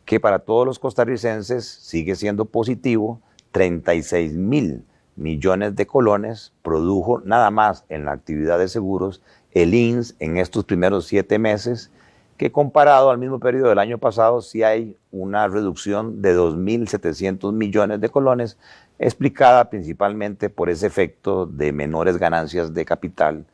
que 0.05 0.21
para 0.21 0.39
todos 0.39 0.65
los 0.65 0.79
costarricenses 0.79 1.65
sigue 1.65 2.15
siendo 2.15 2.45
positivo, 2.45 3.21
36 3.51 4.33
mil 4.33 4.83
millones 5.15 5.75
de 5.75 5.85
colones 5.85 6.53
produjo 6.61 7.21
nada 7.25 7.51
más 7.51 7.85
en 7.89 8.05
la 8.05 8.13
actividad 8.13 8.57
de 8.57 8.67
seguros 8.67 9.21
el 9.51 9.73
INS 9.73 10.15
en 10.19 10.37
estos 10.37 10.65
primeros 10.65 11.05
siete 11.05 11.39
meses, 11.39 11.91
que 12.37 12.51
comparado 12.51 13.09
al 13.09 13.17
mismo 13.17 13.39
periodo 13.39 13.69
del 13.69 13.79
año 13.79 13.97
pasado, 13.97 14.41
sí 14.41 14.63
hay 14.63 14.95
una 15.11 15.47
reducción 15.47 16.21
de 16.21 16.37
2.700 16.37 17.51
millones 17.51 17.99
de 17.99 18.09
colones, 18.09 18.57
explicada 18.97 19.69
principalmente 19.69 20.49
por 20.49 20.69
ese 20.69 20.87
efecto 20.87 21.45
de 21.45 21.71
menores 21.73 22.17
ganancias 22.17 22.73
de 22.73 22.85
capital 22.85 23.45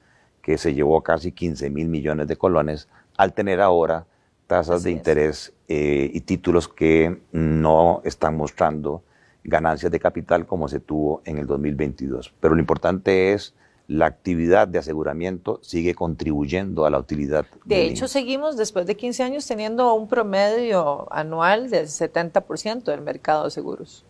que 0.41 0.57
se 0.57 0.75
llevó 0.75 0.97
a 0.97 1.03
casi 1.03 1.31
15 1.31 1.69
mil 1.71 1.87
millones 1.87 2.27
de 2.27 2.35
colones 2.35 2.87
al 3.17 3.33
tener 3.33 3.61
ahora 3.61 4.05
tasas 4.45 4.83
de 4.83 4.91
interés 4.91 5.53
eh, 5.67 6.11
y 6.13 6.21
títulos 6.21 6.67
que 6.67 7.19
no 7.31 8.01
están 8.03 8.37
mostrando 8.37 9.01
ganancias 9.45 9.91
de 9.91 9.99
capital 9.99 10.45
como 10.45 10.67
se 10.67 10.79
tuvo 10.79 11.21
en 11.25 11.37
el 11.37 11.47
2022. 11.47 12.33
Pero 12.39 12.55
lo 12.55 12.59
importante 12.59 13.33
es 13.33 13.53
la 13.87 14.07
actividad 14.07 14.67
de 14.67 14.79
aseguramiento 14.79 15.59
sigue 15.61 15.93
contribuyendo 15.93 16.85
a 16.85 16.89
la 16.89 16.97
utilidad. 16.97 17.45
De 17.65 17.83
hecho, 17.83 18.07
seguimos 18.07 18.57
después 18.57 18.87
de 18.87 18.97
15 18.97 19.23
años 19.23 19.47
teniendo 19.47 19.93
un 19.93 20.07
promedio 20.07 21.07
anual 21.13 21.69
del 21.69 21.85
70% 21.85 22.83
del 22.83 23.01
mercado 23.01 23.45
de 23.45 23.51
seguros. 23.51 24.03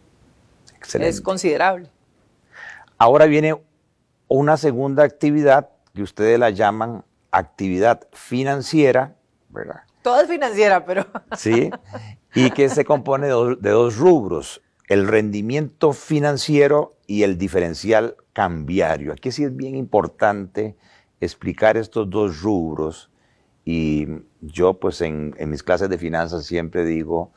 Excelente. 0.75 1.09
Es 1.09 1.19
considerable. 1.19 1.89
Ahora 2.97 3.25
viene 3.25 3.61
una 4.27 4.55
segunda 4.55 5.03
actividad 5.03 5.69
que 5.93 6.03
ustedes 6.03 6.39
la 6.39 6.49
llaman 6.51 7.03
actividad 7.31 8.07
financiera, 8.13 9.15
¿verdad? 9.49 9.81
Todo 10.01 10.21
es 10.21 10.27
financiera, 10.27 10.85
pero... 10.85 11.05
Sí, 11.35 11.69
y 12.33 12.51
que 12.51 12.69
se 12.69 12.85
compone 12.85 13.27
de 13.27 13.69
dos 13.71 13.97
rubros, 13.97 14.61
el 14.87 15.07
rendimiento 15.07 15.93
financiero 15.93 16.95
y 17.07 17.23
el 17.23 17.37
diferencial 17.37 18.15
cambiario. 18.33 19.13
Aquí 19.13 19.31
sí 19.31 19.43
es 19.43 19.55
bien 19.55 19.75
importante 19.75 20.75
explicar 21.19 21.77
estos 21.77 22.09
dos 22.09 22.41
rubros 22.41 23.09
y 23.63 24.07
yo 24.41 24.75
pues 24.75 25.01
en, 25.01 25.33
mis 25.47 25.63
clases 25.63 25.89
de 25.89 25.97
finanzas 25.97 26.45
siempre 26.45 26.85
digo, 26.85 27.31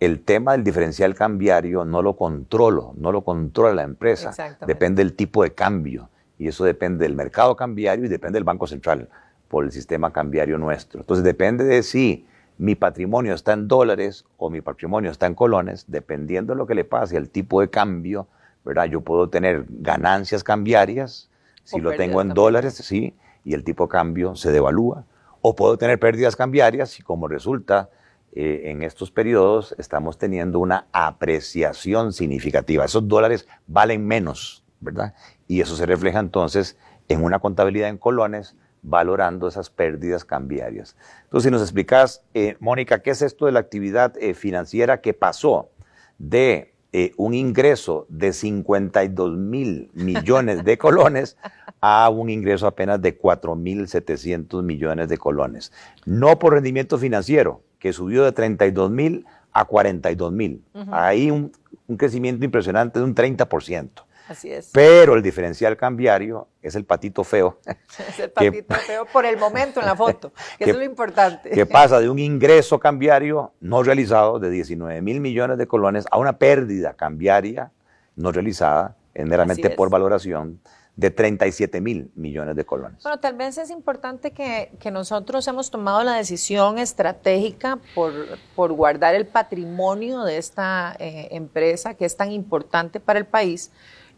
el 0.00 0.22
tema 0.22 0.52
del 0.52 0.64
diferencial 0.64 1.14
cambiario 1.14 1.84
no 1.84 2.02
lo 2.02 2.16
controlo, 2.16 2.94
no 2.96 3.12
lo 3.12 3.22
controla 3.22 3.74
la 3.74 3.82
empresa, 3.82 4.58
depende 4.66 5.04
del 5.04 5.14
tipo 5.14 5.42
de 5.42 5.54
cambio 5.54 6.08
y 6.38 6.48
eso 6.48 6.64
depende 6.64 7.04
del 7.04 7.14
mercado 7.14 7.54
cambiario 7.54 8.06
y 8.06 8.08
depende 8.08 8.36
del 8.36 8.44
Banco 8.44 8.66
Central 8.66 9.08
por 9.48 9.64
el 9.64 9.72
sistema 9.72 10.12
cambiario 10.12 10.58
nuestro. 10.58 11.00
Entonces 11.00 11.24
depende 11.24 11.64
de 11.64 11.82
si 11.82 12.26
mi 12.58 12.74
patrimonio 12.74 13.34
está 13.34 13.52
en 13.52 13.68
dólares 13.68 14.24
o 14.36 14.50
mi 14.50 14.60
patrimonio 14.60 15.10
está 15.10 15.26
en 15.26 15.34
colones, 15.34 15.84
dependiendo 15.88 16.52
de 16.52 16.58
lo 16.58 16.66
que 16.66 16.74
le 16.74 16.84
pase 16.84 17.16
al 17.16 17.28
tipo 17.30 17.60
de 17.60 17.68
cambio, 17.68 18.28
¿verdad? 18.64 18.84
Yo 18.86 19.00
puedo 19.00 19.28
tener 19.28 19.64
ganancias 19.68 20.44
cambiarias 20.44 21.30
si 21.64 21.80
lo 21.80 21.92
tengo 21.96 22.20
en 22.20 22.28
dólares, 22.28 22.74
sí, 22.74 23.14
y 23.44 23.54
el 23.54 23.64
tipo 23.64 23.84
de 23.84 23.90
cambio 23.90 24.36
se 24.36 24.52
devalúa, 24.52 25.04
o 25.40 25.54
puedo 25.56 25.76
tener 25.78 25.98
pérdidas 25.98 26.36
cambiarias 26.36 26.90
si 26.90 27.02
como 27.02 27.26
resulta 27.26 27.90
eh, 28.32 28.70
en 28.70 28.82
estos 28.82 29.10
periodos 29.10 29.74
estamos 29.78 30.18
teniendo 30.18 30.58
una 30.58 30.86
apreciación 30.92 32.12
significativa. 32.12 32.84
Esos 32.84 33.06
dólares 33.08 33.48
valen 33.66 34.06
menos, 34.06 34.64
¿verdad? 34.80 35.14
Y 35.46 35.60
eso 35.60 35.76
se 35.76 35.86
refleja 35.86 36.18
entonces 36.18 36.76
en 37.08 37.22
una 37.22 37.38
contabilidad 37.38 37.88
en 37.88 37.98
colones 37.98 38.56
valorando 38.84 39.48
esas 39.48 39.70
pérdidas 39.70 40.24
cambiarias. 40.24 40.96
Entonces, 41.24 41.48
si 41.48 41.50
nos 41.50 41.62
explicas, 41.62 42.22
eh, 42.34 42.56
Mónica, 42.60 43.00
¿qué 43.00 43.10
es 43.10 43.22
esto 43.22 43.46
de 43.46 43.52
la 43.52 43.60
actividad 43.60 44.14
eh, 44.20 44.34
financiera 44.34 45.00
que 45.00 45.14
pasó 45.14 45.70
de 46.18 46.74
eh, 46.92 47.12
un 47.16 47.34
ingreso 47.34 48.06
de 48.08 48.32
52 48.32 49.36
mil 49.36 49.90
millones 49.94 50.64
de 50.64 50.78
colones 50.78 51.36
a 51.80 52.08
un 52.10 52.30
ingreso 52.30 52.66
apenas 52.66 53.02
de 53.02 53.16
4 53.16 53.56
mil 53.56 53.88
700 53.88 54.62
millones 54.62 55.08
de 55.08 55.18
colones? 55.18 55.72
No 56.04 56.38
por 56.38 56.52
rendimiento 56.52 56.98
financiero, 56.98 57.62
que 57.78 57.92
subió 57.92 58.22
de 58.24 58.32
32 58.32 58.90
mil 58.90 59.24
a 59.52 59.64
42 59.64 60.32
mil. 60.32 60.62
Hay 60.90 61.30
un, 61.30 61.52
un 61.86 61.96
crecimiento 61.96 62.44
impresionante 62.44 62.98
de 62.98 63.04
un 63.04 63.14
30%. 63.14 63.88
Así 64.28 64.50
es. 64.50 64.70
Pero 64.72 65.14
el 65.14 65.22
diferencial 65.22 65.76
cambiario 65.76 66.48
es 66.62 66.74
el 66.74 66.84
patito 66.84 67.24
feo. 67.24 67.58
Es 68.08 68.18
el 68.18 68.30
patito 68.32 68.74
feo 68.74 69.06
por 69.06 69.26
el 69.26 69.36
momento 69.36 69.80
en 69.80 69.86
la 69.86 69.94
foto, 69.94 70.32
que, 70.58 70.70
es 70.70 70.76
lo 70.76 70.82
importante. 70.82 71.50
Que 71.50 71.66
pasa 71.66 72.00
de 72.00 72.08
un 72.08 72.18
ingreso 72.18 72.78
cambiario 72.78 73.52
no 73.60 73.82
realizado 73.82 74.38
de 74.38 74.50
19 74.50 75.00
mil 75.02 75.20
millones 75.20 75.58
de 75.58 75.66
colones 75.66 76.06
a 76.10 76.18
una 76.18 76.38
pérdida 76.38 76.94
cambiaria 76.94 77.70
no 78.16 78.30
realizada, 78.30 78.96
meramente 79.14 79.70
por 79.70 79.90
valoración, 79.90 80.60
de 80.96 81.10
37 81.10 81.80
mil 81.80 82.12
millones 82.14 82.54
de 82.54 82.64
colones. 82.64 83.02
Bueno, 83.02 83.18
tal 83.18 83.34
vez 83.34 83.58
es 83.58 83.70
importante 83.70 84.30
que, 84.30 84.70
nosotros 84.92 85.46
hemos 85.48 85.70
tomado 85.70 86.04
la 86.04 86.14
decisión 86.14 86.78
estratégica 86.78 87.80
por, 87.94 88.12
por 88.54 88.72
guardar 88.72 89.16
el 89.16 89.26
patrimonio 89.26 90.22
de 90.22 90.38
esta 90.38 90.94
eh, 91.00 91.28
empresa 91.32 91.94
que 91.94 92.04
es 92.04 92.16
tan 92.16 92.30
importante 92.30 93.00
para 93.00 93.18
el 93.18 93.26
país 93.26 93.72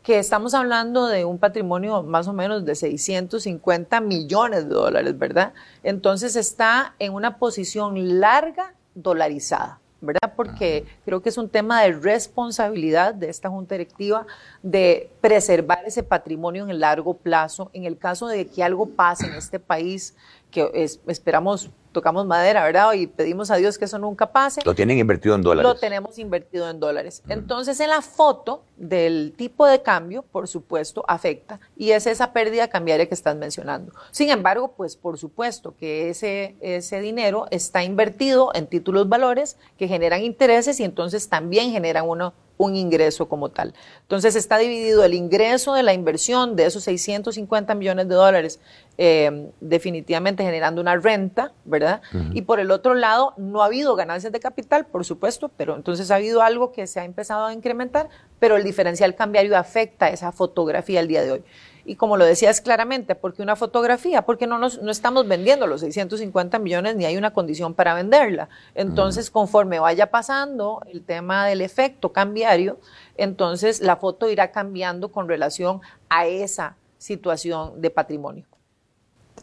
que 0.06 0.20
estamos 0.20 0.54
hablando 0.54 1.08
de 1.08 1.24
un 1.24 1.36
patrimonio 1.36 2.04
más 2.04 2.28
o 2.28 2.32
menos 2.32 2.64
de 2.64 2.76
650 2.76 4.00
millones 4.00 4.68
de 4.68 4.72
dólares, 4.72 5.18
¿verdad? 5.18 5.52
Entonces 5.82 6.36
está 6.36 6.94
en 7.00 7.12
una 7.12 7.38
posición 7.38 8.20
larga 8.20 8.72
dolarizada. 8.94 9.80
¿verdad? 10.00 10.34
Porque 10.36 10.84
creo 11.04 11.22
que 11.22 11.30
es 11.30 11.38
un 11.38 11.48
tema 11.48 11.82
de 11.82 11.90
responsabilidad 11.90 13.14
de 13.14 13.30
esta 13.30 13.48
Junta 13.48 13.74
Directiva 13.74 14.26
de 14.62 15.10
preservar 15.20 15.82
ese 15.86 16.04
patrimonio 16.04 16.62
en 16.62 16.70
el 16.70 16.80
largo 16.80 17.14
plazo. 17.14 17.70
En 17.72 17.84
el 17.84 17.98
caso 17.98 18.28
de 18.28 18.46
que 18.46 18.62
algo 18.62 18.90
pase 18.90 19.26
en 19.26 19.34
este 19.34 19.58
país, 19.58 20.14
que 20.52 20.70
esperamos 21.08 21.70
tocamos 21.96 22.26
madera, 22.26 22.62
¿verdad? 22.62 22.92
Y 22.92 23.06
pedimos 23.06 23.50
a 23.50 23.56
Dios 23.56 23.78
que 23.78 23.86
eso 23.86 23.98
nunca 23.98 24.30
pase. 24.32 24.60
Lo 24.66 24.74
tienen 24.74 24.98
invertido 24.98 25.34
en 25.34 25.40
dólares. 25.40 25.66
Lo 25.66 25.80
tenemos 25.80 26.18
invertido 26.18 26.68
en 26.68 26.78
dólares. 26.78 27.22
Entonces, 27.26 27.80
en 27.80 27.88
la 27.88 28.02
foto 28.02 28.64
del 28.76 29.32
tipo 29.34 29.66
de 29.66 29.80
cambio, 29.80 30.22
por 30.22 30.46
supuesto, 30.46 31.06
afecta 31.08 31.58
y 31.74 31.92
es 31.92 32.06
esa 32.06 32.34
pérdida 32.34 32.68
cambiaria 32.68 33.06
que 33.06 33.14
estás 33.14 33.34
mencionando. 33.34 33.94
Sin 34.10 34.28
embargo, 34.28 34.74
pues 34.76 34.94
por 34.94 35.16
supuesto 35.16 35.74
que 35.78 36.10
ese, 36.10 36.56
ese 36.60 37.00
dinero 37.00 37.46
está 37.50 37.82
invertido 37.82 38.50
en 38.54 38.66
títulos 38.66 39.08
valores 39.08 39.56
que 39.78 39.88
generan 39.88 40.22
intereses 40.22 40.78
y 40.80 40.84
entonces 40.84 41.30
también 41.30 41.70
generan 41.70 42.06
uno 42.06 42.34
un 42.58 42.76
ingreso 42.76 43.28
como 43.28 43.50
tal. 43.50 43.74
Entonces 44.02 44.34
está 44.36 44.58
dividido 44.58 45.04
el 45.04 45.14
ingreso 45.14 45.74
de 45.74 45.82
la 45.82 45.92
inversión 45.92 46.56
de 46.56 46.66
esos 46.66 46.84
650 46.84 47.74
millones 47.74 48.08
de 48.08 48.14
dólares, 48.14 48.60
eh, 48.98 49.50
definitivamente 49.60 50.42
generando 50.42 50.80
una 50.80 50.96
renta, 50.96 51.52
¿verdad? 51.64 51.85
Y 52.32 52.42
por 52.42 52.60
el 52.60 52.70
otro 52.70 52.94
lado, 52.94 53.34
no 53.36 53.62
ha 53.62 53.66
habido 53.66 53.96
ganancias 53.96 54.32
de 54.32 54.40
capital, 54.40 54.86
por 54.86 55.04
supuesto, 55.04 55.50
pero 55.56 55.76
entonces 55.76 56.10
ha 56.10 56.16
habido 56.16 56.42
algo 56.42 56.72
que 56.72 56.86
se 56.86 57.00
ha 57.00 57.04
empezado 57.04 57.46
a 57.46 57.52
incrementar, 57.52 58.08
pero 58.38 58.56
el 58.56 58.64
diferencial 58.64 59.14
cambiario 59.14 59.56
afecta 59.56 60.08
esa 60.08 60.32
fotografía 60.32 61.00
el 61.00 61.08
día 61.08 61.22
de 61.22 61.32
hoy. 61.32 61.44
Y 61.88 61.94
como 61.94 62.16
lo 62.16 62.24
decías 62.24 62.60
claramente, 62.60 63.14
¿por 63.14 63.32
qué 63.32 63.42
una 63.42 63.54
fotografía? 63.54 64.22
Porque 64.22 64.48
no, 64.48 64.58
nos, 64.58 64.82
no 64.82 64.90
estamos 64.90 65.28
vendiendo 65.28 65.68
los 65.68 65.82
650 65.82 66.58
millones 66.58 66.96
ni 66.96 67.04
hay 67.04 67.16
una 67.16 67.32
condición 67.32 67.74
para 67.74 67.94
venderla. 67.94 68.48
Entonces, 68.74 69.30
conforme 69.30 69.78
vaya 69.78 70.10
pasando 70.10 70.82
el 70.92 71.02
tema 71.04 71.46
del 71.46 71.60
efecto 71.60 72.12
cambiario, 72.12 72.80
entonces 73.16 73.80
la 73.80 73.96
foto 73.96 74.28
irá 74.28 74.50
cambiando 74.50 75.12
con 75.12 75.28
relación 75.28 75.80
a 76.08 76.26
esa 76.26 76.76
situación 76.98 77.80
de 77.80 77.90
patrimonio. 77.90 78.46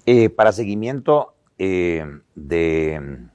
Eh, 0.05 0.29
para 0.29 0.51
seguimiento 0.51 1.33
eh, 1.57 2.05
de 2.35 3.27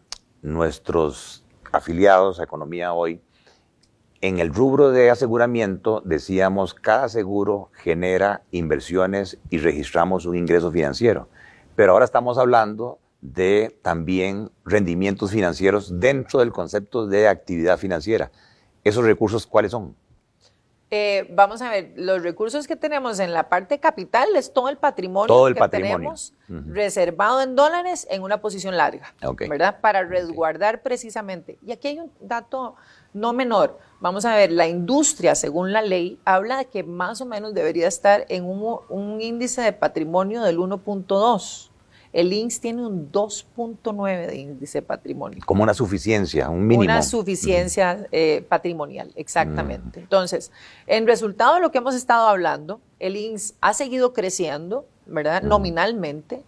nuestros 0.43 1.45
afiliados 1.73 2.41
a 2.41 2.45
Economía 2.45 2.93
Hoy, 2.93 3.21
en 4.21 4.41
el 4.41 4.53
rubro 4.53 4.91
de 4.91 5.11
aseguramiento 5.11 6.03
decíamos 6.05 6.75
cada 6.75 7.09
seguro 7.09 7.71
genera 7.75 8.43
inversiones 8.51 9.39
y 9.49 9.59
registramos 9.59 10.27
un 10.27 10.37
ingreso 10.37 10.73
financiero. 10.73 11.29
Pero 11.77 11.93
ahora 11.93 12.05
estamos 12.05 12.39
hablando 12.39 12.99
de 13.21 13.79
también 13.83 14.51
rendimientos 14.65 15.31
financieros 15.31 16.01
dentro 16.01 16.41
del 16.41 16.53
concepto 16.53 17.07
de 17.07 17.29
actividad 17.29 17.79
financiera. 17.79 18.33
¿Esos 18.83 19.05
recursos 19.05 19.47
cuáles 19.47 19.71
son? 19.71 19.95
Eh, 20.91 21.27
vamos 21.31 21.61
a 21.61 21.71
ver, 21.71 21.93
los 21.97 22.23
recursos 22.23 22.67
que 22.67 22.75
tenemos 22.75 23.19
en 23.19 23.35
la 23.35 23.51
parte 23.51 23.79
capital 23.79 24.35
es 24.37 24.55
todo 24.55 24.71
el 24.71 24.79
patrimonio 24.79 25.55
que 25.55 25.69
tenemos 25.69 26.33
reservado 26.49 27.43
en 27.43 27.57
dólares 27.57 28.07
en 28.11 28.23
una 28.23 28.41
posición 28.41 28.77
larga, 28.77 29.15
¿verdad? 29.49 29.81
Para 29.83 30.05
resguardar 30.05 30.81
precisamente. 30.83 31.59
Y 31.67 31.73
aquí 31.73 31.89
hay 31.89 31.99
un 31.99 32.11
dato 32.21 32.77
no 33.13 33.35
menor. 33.35 33.79
Vamos 34.01 34.25
a 34.25 34.35
ver, 34.35 34.51
la 34.51 34.67
industria, 34.67 35.35
según 35.35 35.73
la 35.73 35.83
ley, 35.83 36.19
habla 36.25 36.59
de 36.59 36.67
que 36.67 36.85
más 36.85 37.21
o 37.21 37.27
menos 37.27 37.53
debería 37.53 37.87
estar 37.87 38.25
en 38.29 38.45
un, 38.45 39.21
índice 39.21 39.61
de 39.61 39.73
patrimonio 39.73 40.43
del 40.43 40.59
1.2. 40.59 41.68
El 42.13 42.33
INSS 42.33 42.61
tiene 42.61 42.87
un 42.87 43.13
2.9 43.13 44.27
de 44.27 44.37
índice 44.37 44.79
de 44.79 44.83
patrimonio. 44.83 45.43
Como 45.45 45.63
una 45.63 45.75
suficiencia, 45.75 46.49
un 46.49 46.67
mínimo. 46.67 46.85
Una 46.85 47.03
suficiencia 47.03 48.07
eh, 48.13 48.45
patrimonial, 48.49 49.13
exactamente. 49.15 50.01
Entonces, 50.01 50.51
en 50.87 51.07
resultado 51.07 51.57
de 51.57 51.61
lo 51.61 51.71
que 51.71 51.79
hemos 51.79 51.95
estado 51.95 52.29
hablando, 52.29 52.81
el 52.99 53.17
INSS 53.17 53.55
ha 53.61 53.75
seguido 53.75 54.13
creciendo, 54.13 54.87
¿verdad? 55.07 55.43
Nominalmente 55.43 56.45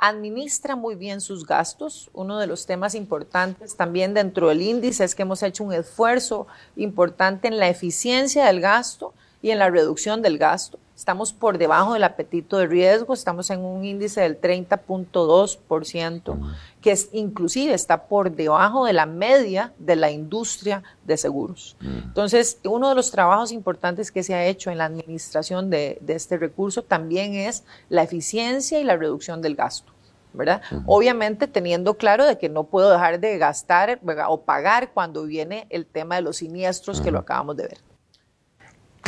administra 0.00 0.76
muy 0.76 0.94
bien 0.94 1.20
sus 1.20 1.46
gastos. 1.46 2.10
Uno 2.12 2.38
de 2.38 2.46
los 2.46 2.66
temas 2.66 2.94
importantes 2.94 3.76
también 3.76 4.14
dentro 4.14 4.48
del 4.48 4.62
índice 4.62 5.04
es 5.04 5.14
que 5.14 5.22
hemos 5.22 5.42
hecho 5.42 5.62
un 5.62 5.72
esfuerzo 5.72 6.46
importante 6.76 7.48
en 7.48 7.58
la 7.58 7.68
eficiencia 7.68 8.46
del 8.46 8.60
gasto 8.60 9.14
y 9.42 9.50
en 9.50 9.58
la 9.58 9.70
reducción 9.70 10.22
del 10.22 10.38
gasto. 10.38 10.78
Estamos 10.94 11.32
por 11.32 11.56
debajo 11.56 11.94
del 11.94 12.04
apetito 12.04 12.58
de 12.58 12.66
riesgo, 12.66 13.14
estamos 13.14 13.48
en 13.48 13.60
un 13.60 13.86
índice 13.86 14.20
del 14.20 14.38
30.2%, 14.38 16.54
que 16.82 16.90
es, 16.90 17.08
inclusive 17.12 17.72
está 17.72 18.06
por 18.06 18.32
debajo 18.32 18.84
de 18.84 18.92
la 18.92 19.06
media 19.06 19.72
de 19.78 19.96
la 19.96 20.10
industria 20.10 20.82
de 21.06 21.16
seguros. 21.16 21.74
Entonces, 21.80 22.58
uno 22.64 22.90
de 22.90 22.94
los 22.94 23.10
trabajos 23.10 23.50
importantes 23.50 24.12
que 24.12 24.22
se 24.22 24.34
ha 24.34 24.44
hecho 24.44 24.70
en 24.70 24.76
la 24.76 24.84
administración 24.84 25.70
de, 25.70 25.96
de 26.02 26.14
este 26.14 26.36
recurso 26.36 26.82
también 26.82 27.34
es 27.34 27.64
la 27.88 28.02
eficiencia 28.02 28.78
y 28.78 28.84
la 28.84 28.98
reducción 28.98 29.40
del 29.40 29.56
gasto. 29.56 29.90
¿verdad? 30.32 30.62
Obviamente 30.86 31.48
teniendo 31.48 31.94
claro 31.94 32.24
de 32.24 32.38
que 32.38 32.48
no 32.48 32.64
puedo 32.64 32.90
dejar 32.90 33.18
de 33.18 33.38
gastar 33.38 34.00
o 34.28 34.42
pagar 34.42 34.92
cuando 34.92 35.24
viene 35.24 35.66
el 35.70 35.86
tema 35.86 36.16
de 36.16 36.22
los 36.22 36.36
siniestros 36.36 37.00
que 37.00 37.10
lo 37.10 37.18
acabamos 37.18 37.56
de 37.56 37.64
ver. 37.64 37.78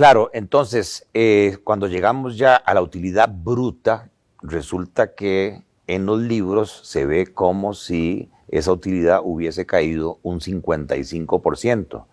Claro, 0.02 0.30
entonces, 0.32 1.06
eh, 1.14 1.58
cuando 1.62 1.86
llegamos 1.86 2.36
ya 2.36 2.56
a 2.56 2.74
la 2.74 2.82
utilidad 2.82 3.30
bruta, 3.32 4.10
resulta 4.42 5.14
que 5.14 5.62
en 5.86 6.06
los 6.06 6.20
libros 6.20 6.80
se 6.82 7.06
ve 7.06 7.28
como 7.28 7.72
si 7.72 8.28
esa 8.48 8.72
utilidad 8.72 9.20
hubiese 9.22 9.64
caído 9.64 10.18
un 10.24 10.40
55% 10.40 12.06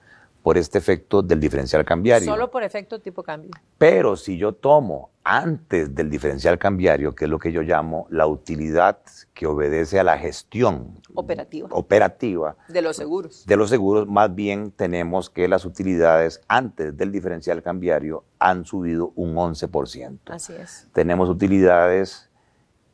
por 0.49 0.57
este 0.57 0.79
efecto 0.79 1.21
del 1.21 1.39
diferencial 1.39 1.85
cambiario. 1.85 2.25
Solo 2.25 2.49
por 2.49 2.63
efecto 2.63 2.99
tipo 2.99 3.21
cambio. 3.21 3.51
Pero 3.77 4.15
si 4.15 4.35
yo 4.35 4.53
tomo 4.53 5.11
antes 5.23 5.93
del 5.93 6.09
diferencial 6.09 6.57
cambiario, 6.57 7.13
que 7.13 7.25
es 7.25 7.29
lo 7.29 7.37
que 7.37 7.51
yo 7.51 7.61
llamo 7.61 8.07
la 8.09 8.25
utilidad 8.25 8.97
que 9.35 9.45
obedece 9.45 9.99
a 9.99 10.03
la 10.03 10.17
gestión 10.17 10.99
operativa, 11.13 11.67
operativa 11.69 12.55
de 12.67 12.81
los 12.81 12.95
seguros. 12.97 13.45
De 13.45 13.57
los 13.57 13.69
seguros, 13.69 14.07
más 14.07 14.33
bien 14.33 14.71
tenemos 14.71 15.29
que 15.29 15.47
las 15.47 15.65
utilidades 15.65 16.41
antes 16.47 16.97
del 16.97 17.11
diferencial 17.11 17.61
cambiario 17.61 18.23
han 18.39 18.65
subido 18.65 19.13
un 19.15 19.35
11%. 19.35 20.17
Así 20.31 20.53
es. 20.53 20.87
Tenemos 20.93 21.29
utilidades 21.29 22.28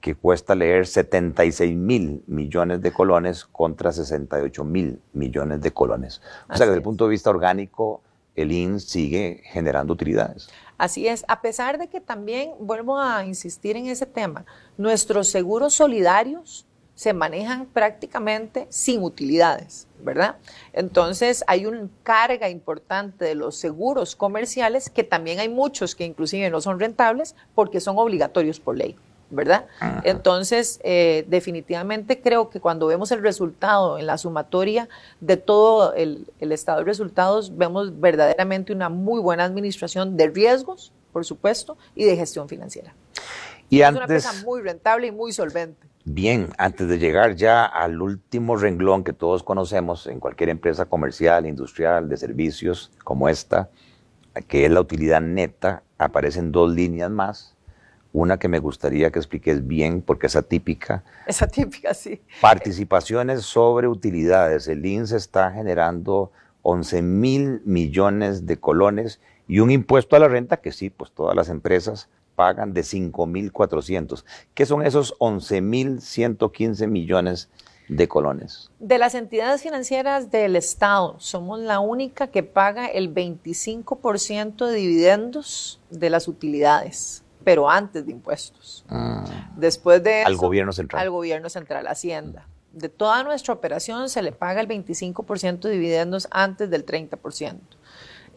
que 0.05 0.13
cuesta 0.13 0.53
leer 0.53 0.85
76 0.85 1.75
mil 1.75 2.23
millones 2.27 2.79
de 2.79 2.93
colones 2.93 3.43
contra 3.43 3.91
68 3.91 4.63
mil 4.63 5.01
millones 5.13 5.61
de 5.61 5.71
colones. 5.71 6.21
O 6.47 6.55
sea 6.55 6.67
que 6.67 6.69
desde 6.69 6.77
el 6.77 6.83
punto 6.83 7.05
de 7.05 7.09
vista 7.09 7.31
orgánico, 7.31 8.03
el 8.35 8.51
INS 8.51 8.83
sigue 8.83 9.41
generando 9.45 9.93
utilidades. 9.93 10.47
Así 10.77 11.07
es, 11.07 11.25
a 11.27 11.41
pesar 11.41 11.79
de 11.79 11.87
que 11.87 12.01
también, 12.01 12.51
vuelvo 12.59 12.99
a 12.99 13.25
insistir 13.25 13.77
en 13.77 13.87
ese 13.87 14.05
tema, 14.05 14.45
nuestros 14.77 15.29
seguros 15.29 15.73
solidarios 15.73 16.67
se 16.93 17.13
manejan 17.13 17.65
prácticamente 17.65 18.67
sin 18.69 19.01
utilidades, 19.01 19.87
¿verdad? 20.03 20.35
Entonces 20.73 21.43
hay 21.47 21.65
una 21.65 21.89
carga 22.03 22.47
importante 22.47 23.25
de 23.25 23.33
los 23.33 23.55
seguros 23.55 24.15
comerciales, 24.15 24.91
que 24.91 25.03
también 25.03 25.39
hay 25.39 25.49
muchos 25.49 25.95
que 25.95 26.05
inclusive 26.05 26.51
no 26.51 26.61
son 26.61 26.79
rentables 26.79 27.35
porque 27.55 27.79
son 27.79 27.97
obligatorios 27.97 28.59
por 28.59 28.77
ley. 28.77 28.95
¿Verdad? 29.29 29.65
Entonces, 30.03 30.79
eh, 30.83 31.25
definitivamente 31.27 32.21
creo 32.21 32.49
que 32.49 32.59
cuando 32.59 32.88
vemos 32.88 33.11
el 33.11 33.21
resultado 33.21 33.97
en 33.97 34.05
la 34.05 34.17
sumatoria 34.17 34.88
de 35.19 35.38
todo 35.38 35.93
el, 35.93 36.27
estado 36.39 36.79
de 36.79 36.85
resultados, 36.85 37.57
vemos 37.57 37.99
verdaderamente 37.99 38.71
una 38.71 38.89
muy 38.89 39.19
buena 39.19 39.43
administración 39.43 40.17
de 40.17 40.27
riesgos, 40.27 40.91
por 41.11 41.25
supuesto, 41.25 41.77
y 41.95 42.05
de 42.05 42.15
gestión 42.15 42.47
financiera. 42.47 42.93
Y 43.69 43.81
es 43.81 43.88
antes, 43.88 43.97
una 43.97 44.03
empresa 44.03 44.45
muy 44.45 44.61
rentable 44.61 45.07
y 45.07 45.11
muy 45.11 45.33
solvente. 45.33 45.88
Bien, 46.03 46.49
antes 46.59 46.88
de 46.88 46.99
llegar 46.99 47.35
ya 47.35 47.65
al 47.65 47.99
último 47.99 48.57
renglón 48.57 49.03
que 49.03 49.11
todos 49.11 49.41
conocemos 49.41 50.05
en 50.05 50.19
cualquier 50.19 50.49
empresa 50.49 50.85
comercial, 50.85 51.47
industrial, 51.47 52.07
de 52.09 52.17
servicios 52.17 52.91
como 53.03 53.27
esta, 53.27 53.69
que 54.47 54.65
es 54.65 54.71
la 54.71 54.81
utilidad 54.81 55.21
neta, 55.21 55.81
aparecen 55.97 56.51
dos 56.51 56.71
líneas 56.71 57.09
más 57.09 57.54
una 58.15 58.39
que 58.39 58.47
me 58.47 58.60
gustaría 58.60 59.12
que 59.12 59.19
expliques 59.19 59.67
bien 59.67 60.01
porque 60.01 60.28
es 60.28 60.36
atípica. 60.38 61.04
Es 61.28 61.41
atípica, 61.41 61.93
sí. 61.93 62.21
Participaciones 62.41 63.41
sobre 63.41 63.88
utilidades. 63.88 64.67
El 64.69 64.86
INS 64.86 65.12
está 65.12 65.51
generando 65.51 66.32
11 66.62 67.01
mil 67.01 67.62
millones 67.65 68.45
de 68.45 68.58
colones 68.58 69.19
y 69.47 69.60
un 69.60 69.69
impuesto 69.69 70.15
a 70.15 70.19
la 70.19 70.30
renta 70.30 70.58
que 70.58 70.71
sí, 70.71 70.89
pues 70.89 71.12
todas 71.12 71.36
las 71.36 71.49
empresas 71.49 72.08
pagan 72.36 72.73
de 72.73 72.84
5 72.84 73.25
mil 73.28 73.51
400. 73.51 74.25
¿Qué 74.54 74.65
son 74.65 74.86
esos 74.86 75.15
11 75.19 75.62
mil 75.62 76.01
115 76.01 76.88
millones 76.88 77.49
de 77.89 78.08
colones? 78.08 78.71
De 78.80 78.97
las 78.97 79.13
entidades 79.13 79.62
financieras 79.62 80.32
del 80.32 80.56
Estado, 80.56 81.17
somos 81.19 81.60
la 81.60 81.82
única 81.82 82.28
que 82.28 82.43
paga 82.43 82.88
el 82.88 83.13
25% 83.13 84.67
de 84.67 84.73
dividendos 84.73 85.82
de 85.89 86.10
las 86.10 86.30
utilidades 86.30 87.24
pero 87.45 87.69
antes 87.69 88.05
de 88.05 88.12
impuestos. 88.12 88.84
Ah. 88.89 89.23
Después 89.55 90.03
de 90.03 90.23
Al 90.23 90.36
gobierno 90.36 90.73
central. 90.73 91.01
Al 91.01 91.10
gobierno 91.10 91.49
central, 91.49 91.88
Hacienda. 91.88 92.47
De 92.73 92.89
toda 92.89 93.23
nuestra 93.23 93.53
operación 93.53 94.10
se 94.10 94.21
le 94.21 94.34
paga 94.34 94.60
el 94.60 94.67
25% 94.67 95.60
de 95.60 95.69
dividendos 95.69 96.27
antes 96.31 96.69
del 96.69 96.86
30%. 96.86 97.60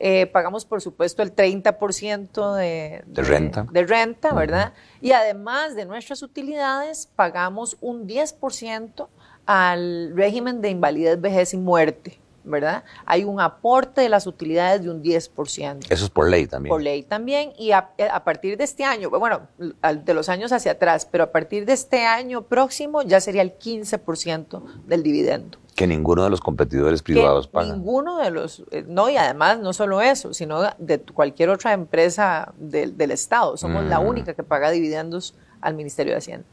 Eh, 0.01 0.27
pagamos, 0.27 0.64
por 0.64 0.81
supuesto, 0.81 1.23
el 1.23 1.35
30% 1.35 2.55
de, 2.55 3.03
de, 3.05 3.23
renta, 3.23 3.66
de 3.68 3.85
renta 3.85 4.33
¿verdad? 4.33 4.73
Y 5.01 5.11
además 5.11 5.75
de 5.75 5.87
nuestras 5.87 6.23
utilidades, 6.23 7.09
pagamos 7.16 7.77
un 7.81 8.07
10% 8.07 9.09
al 9.47 10.12
régimen 10.14 10.61
de 10.61 10.71
invalidez, 10.71 11.21
vejez 11.21 11.55
y 11.55 11.57
muerte. 11.57 12.21
¿Verdad? 12.48 12.84
Hay 13.04 13.24
un 13.24 13.40
aporte 13.40 14.00
de 14.00 14.08
las 14.08 14.26
utilidades 14.26 14.82
de 14.82 14.90
un 14.90 15.02
10%. 15.02 15.87
Eso 15.88 16.04
es 16.04 16.11
por 16.11 16.28
ley 16.28 16.46
también. 16.46 16.70
Por 16.70 16.82
ley 16.82 17.02
también. 17.02 17.52
Y 17.58 17.72
a, 17.72 17.94
partir 18.24 18.56
de 18.56 18.64
este 18.64 18.84
año, 18.84 19.11
bueno, 19.11 19.42
de 19.58 20.14
los 20.14 20.28
años 20.28 20.52
hacia 20.52 20.72
atrás, 20.72 21.06
pero 21.11 21.24
a 21.24 21.32
partir 21.32 21.66
de 21.66 21.72
este 21.72 22.04
año 22.04 22.42
próximo 22.42 23.02
ya 23.02 23.20
sería 23.20 23.42
el 23.42 23.58
15% 23.58 24.62
del 24.87 25.02
dividendo. 25.02 25.58
Que 25.74 25.87
ninguno 25.87 26.24
de 26.24 26.30
los 26.30 26.40
competidores 26.40 27.02
privados 27.02 27.46
que 27.46 27.52
paga. 27.52 27.72
Ninguno 27.72 28.18
de 28.18 28.30
los, 28.30 28.64
eh, 28.72 28.84
no, 28.88 29.08
y 29.08 29.16
además 29.16 29.61
no 29.61 29.72
solo 29.72 30.00
eso, 30.00 30.34
sino 30.34 30.62
de 30.78 31.00
cualquier 31.00 31.50
otra 31.50 31.72
empresa 31.72 32.52
del 32.58 33.11
Estado. 33.12 33.56
Somos 33.56 33.84
la 33.84 34.00
mm. 34.00 34.06
única 34.06 34.34
que 34.34 34.42
paga 34.42 34.70
dividendos 34.70 35.34
al 35.61 35.74
Ministerio 35.74 36.12
de 36.14 36.18
Hacienda. 36.18 36.46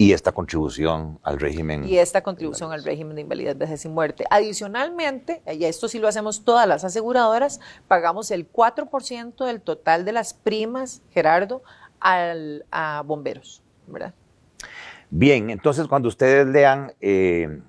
Y 0.00 0.12
esta 0.12 0.30
contribución 0.30 1.18
al 1.24 1.40
régimen. 1.40 1.84
Y 1.84 1.98
esta 1.98 2.22
contribución 2.22 2.70
al 2.70 2.84
régimen 2.84 3.16
de 3.16 3.22
invalidez, 3.22 3.58
vejez 3.58 3.84
y 3.84 3.88
muerte. 3.88 4.24
Adicionalmente, 4.30 5.42
y 5.52 5.64
esto 5.64 5.88
sí 5.88 5.98
lo 5.98 6.06
hacemos 6.06 6.44
todas 6.44 6.68
las 6.68 6.84
aseguradoras, 6.84 7.58
pagamos 7.88 8.30
el 8.30 8.50
4% 8.50 9.44
del 9.44 9.60
total 9.60 10.04
de 10.04 10.12
las 10.12 10.34
primas, 10.34 11.02
Gerardo, 11.10 11.62
al, 11.98 12.64
a 12.70 13.02
bomberos, 13.04 13.60
¿verdad? 13.88 14.14
Bien, 15.10 15.50
entonces 15.50 15.88
cuando 15.88 16.08
ustedes 16.08 16.46
lean 16.46 16.92
eh, 17.00 17.60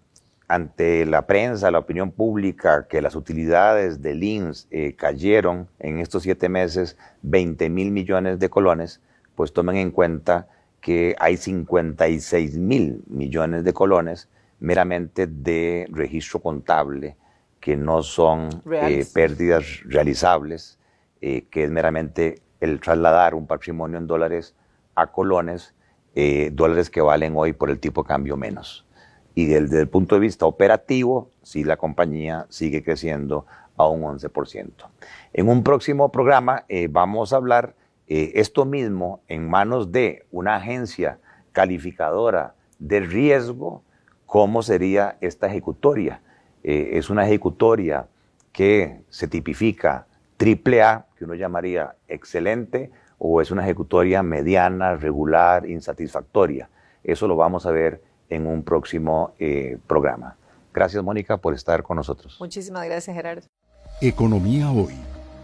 ante 0.48 1.08
la 1.08 1.26
prensa, 1.26 1.72
la 1.72 1.80
opinión 1.80 2.12
pública, 2.12 2.88
que 2.88 3.02
las 3.02 3.16
utilidades 3.16 4.04
del 4.04 4.22
INS 4.22 4.68
eh, 4.70 4.94
cayeron 4.96 5.68
en 5.80 5.98
estos 5.98 6.22
siete 6.22 6.48
meses 6.48 6.96
20 7.24 7.72
mil 7.72 7.90
millones 7.90 8.38
de 8.38 8.50
colones, 8.52 9.02
pues 9.34 9.52
tomen 9.52 9.78
en 9.78 9.90
cuenta 9.90 10.48
que 10.82 11.16
hay 11.20 11.38
56 11.38 12.58
mil 12.58 13.04
millones 13.08 13.64
de 13.64 13.74
colones 13.74 14.30
meramente 14.60 15.28
de 15.28 15.88
registro 15.92 16.40
contable, 16.42 17.16
que 17.60 17.76
no 17.76 18.04
son 18.04 18.50
eh, 18.72 19.06
pérdidas 19.14 19.82
realizables, 19.86 20.78
eh, 21.22 21.46
que 21.50 21.66
es 21.66 21.72
meramente 21.72 22.42
el 22.60 22.80
trasladar 22.80 23.36
un 23.36 23.48
patrimonio 23.48 23.98
en 23.98 24.08
dólares 24.08 24.56
a 24.96 25.08
colones, 25.08 25.74
eh, 26.16 26.52
dólares 26.54 26.90
que 26.90 27.02
valen 27.02 27.34
hoy 27.36 27.54
por 27.54 27.70
el 27.70 27.80
tipo 27.80 28.04
de 28.04 28.08
cambio 28.08 28.38
menos. 28.38 28.86
Y 29.36 29.46
desde 29.46 29.80
el 29.80 29.88
punto 29.88 30.16
de 30.16 30.22
vista 30.22 30.46
operativo, 30.46 31.30
sí 31.42 31.64
la 31.64 31.78
compañía 31.78 32.46
sigue 32.50 32.84
creciendo 32.84 33.46
a 33.78 33.88
un 33.88 34.02
11%. 34.02 34.72
En 35.32 35.48
un 35.48 35.64
próximo 35.64 36.12
programa 36.12 36.66
vamos 36.90 37.32
a 37.32 37.38
hablar 37.38 37.76
eh, 38.10 38.32
esto 38.40 38.66
mismo 38.66 39.22
en 39.28 39.48
manos 39.48 39.92
de 39.92 40.26
una 40.32 40.56
agencia 40.56 41.20
calificadora 41.52 42.56
de 42.80 43.02
riesgo, 43.02 43.84
¿cómo 44.26 44.64
sería 44.64 45.18
esta 45.22 45.46
ejecutoria? 45.46 46.22
Eh, 46.64 46.92
es 46.94 47.12
una 47.12 47.26
ejecutoria 47.26 48.08
que 48.52 49.02
se 49.10 49.28
tipifica 49.28 50.08
triple 50.38 50.82
A, 50.82 51.06
que 51.18 51.26
uno 51.26 51.36
llamaría 51.36 51.96
excelente, 52.08 52.90
o 53.20 53.42
es 53.42 53.52
una 53.52 53.64
ejecutoria 53.64 54.24
mediana, 54.24 54.96
regular, 54.96 55.70
insatisfactoria. 55.70 56.68
Eso 57.04 57.28
lo 57.28 57.36
vamos 57.36 57.68
a 57.68 57.72
ver 57.72 58.02
en 58.30 58.48
un 58.48 58.64
próximo 58.64 59.34
eh, 59.38 59.78
programa. 59.86 60.36
Gracias, 60.74 61.04
Mónica, 61.04 61.38
por 61.38 61.54
estar 61.54 61.84
con 61.84 61.98
nosotros. 61.98 62.38
Muchísimas 62.40 62.86
gracias, 62.86 63.16
Gerardo. 63.16 63.46
Economía 64.02 64.72
hoy 64.72 64.96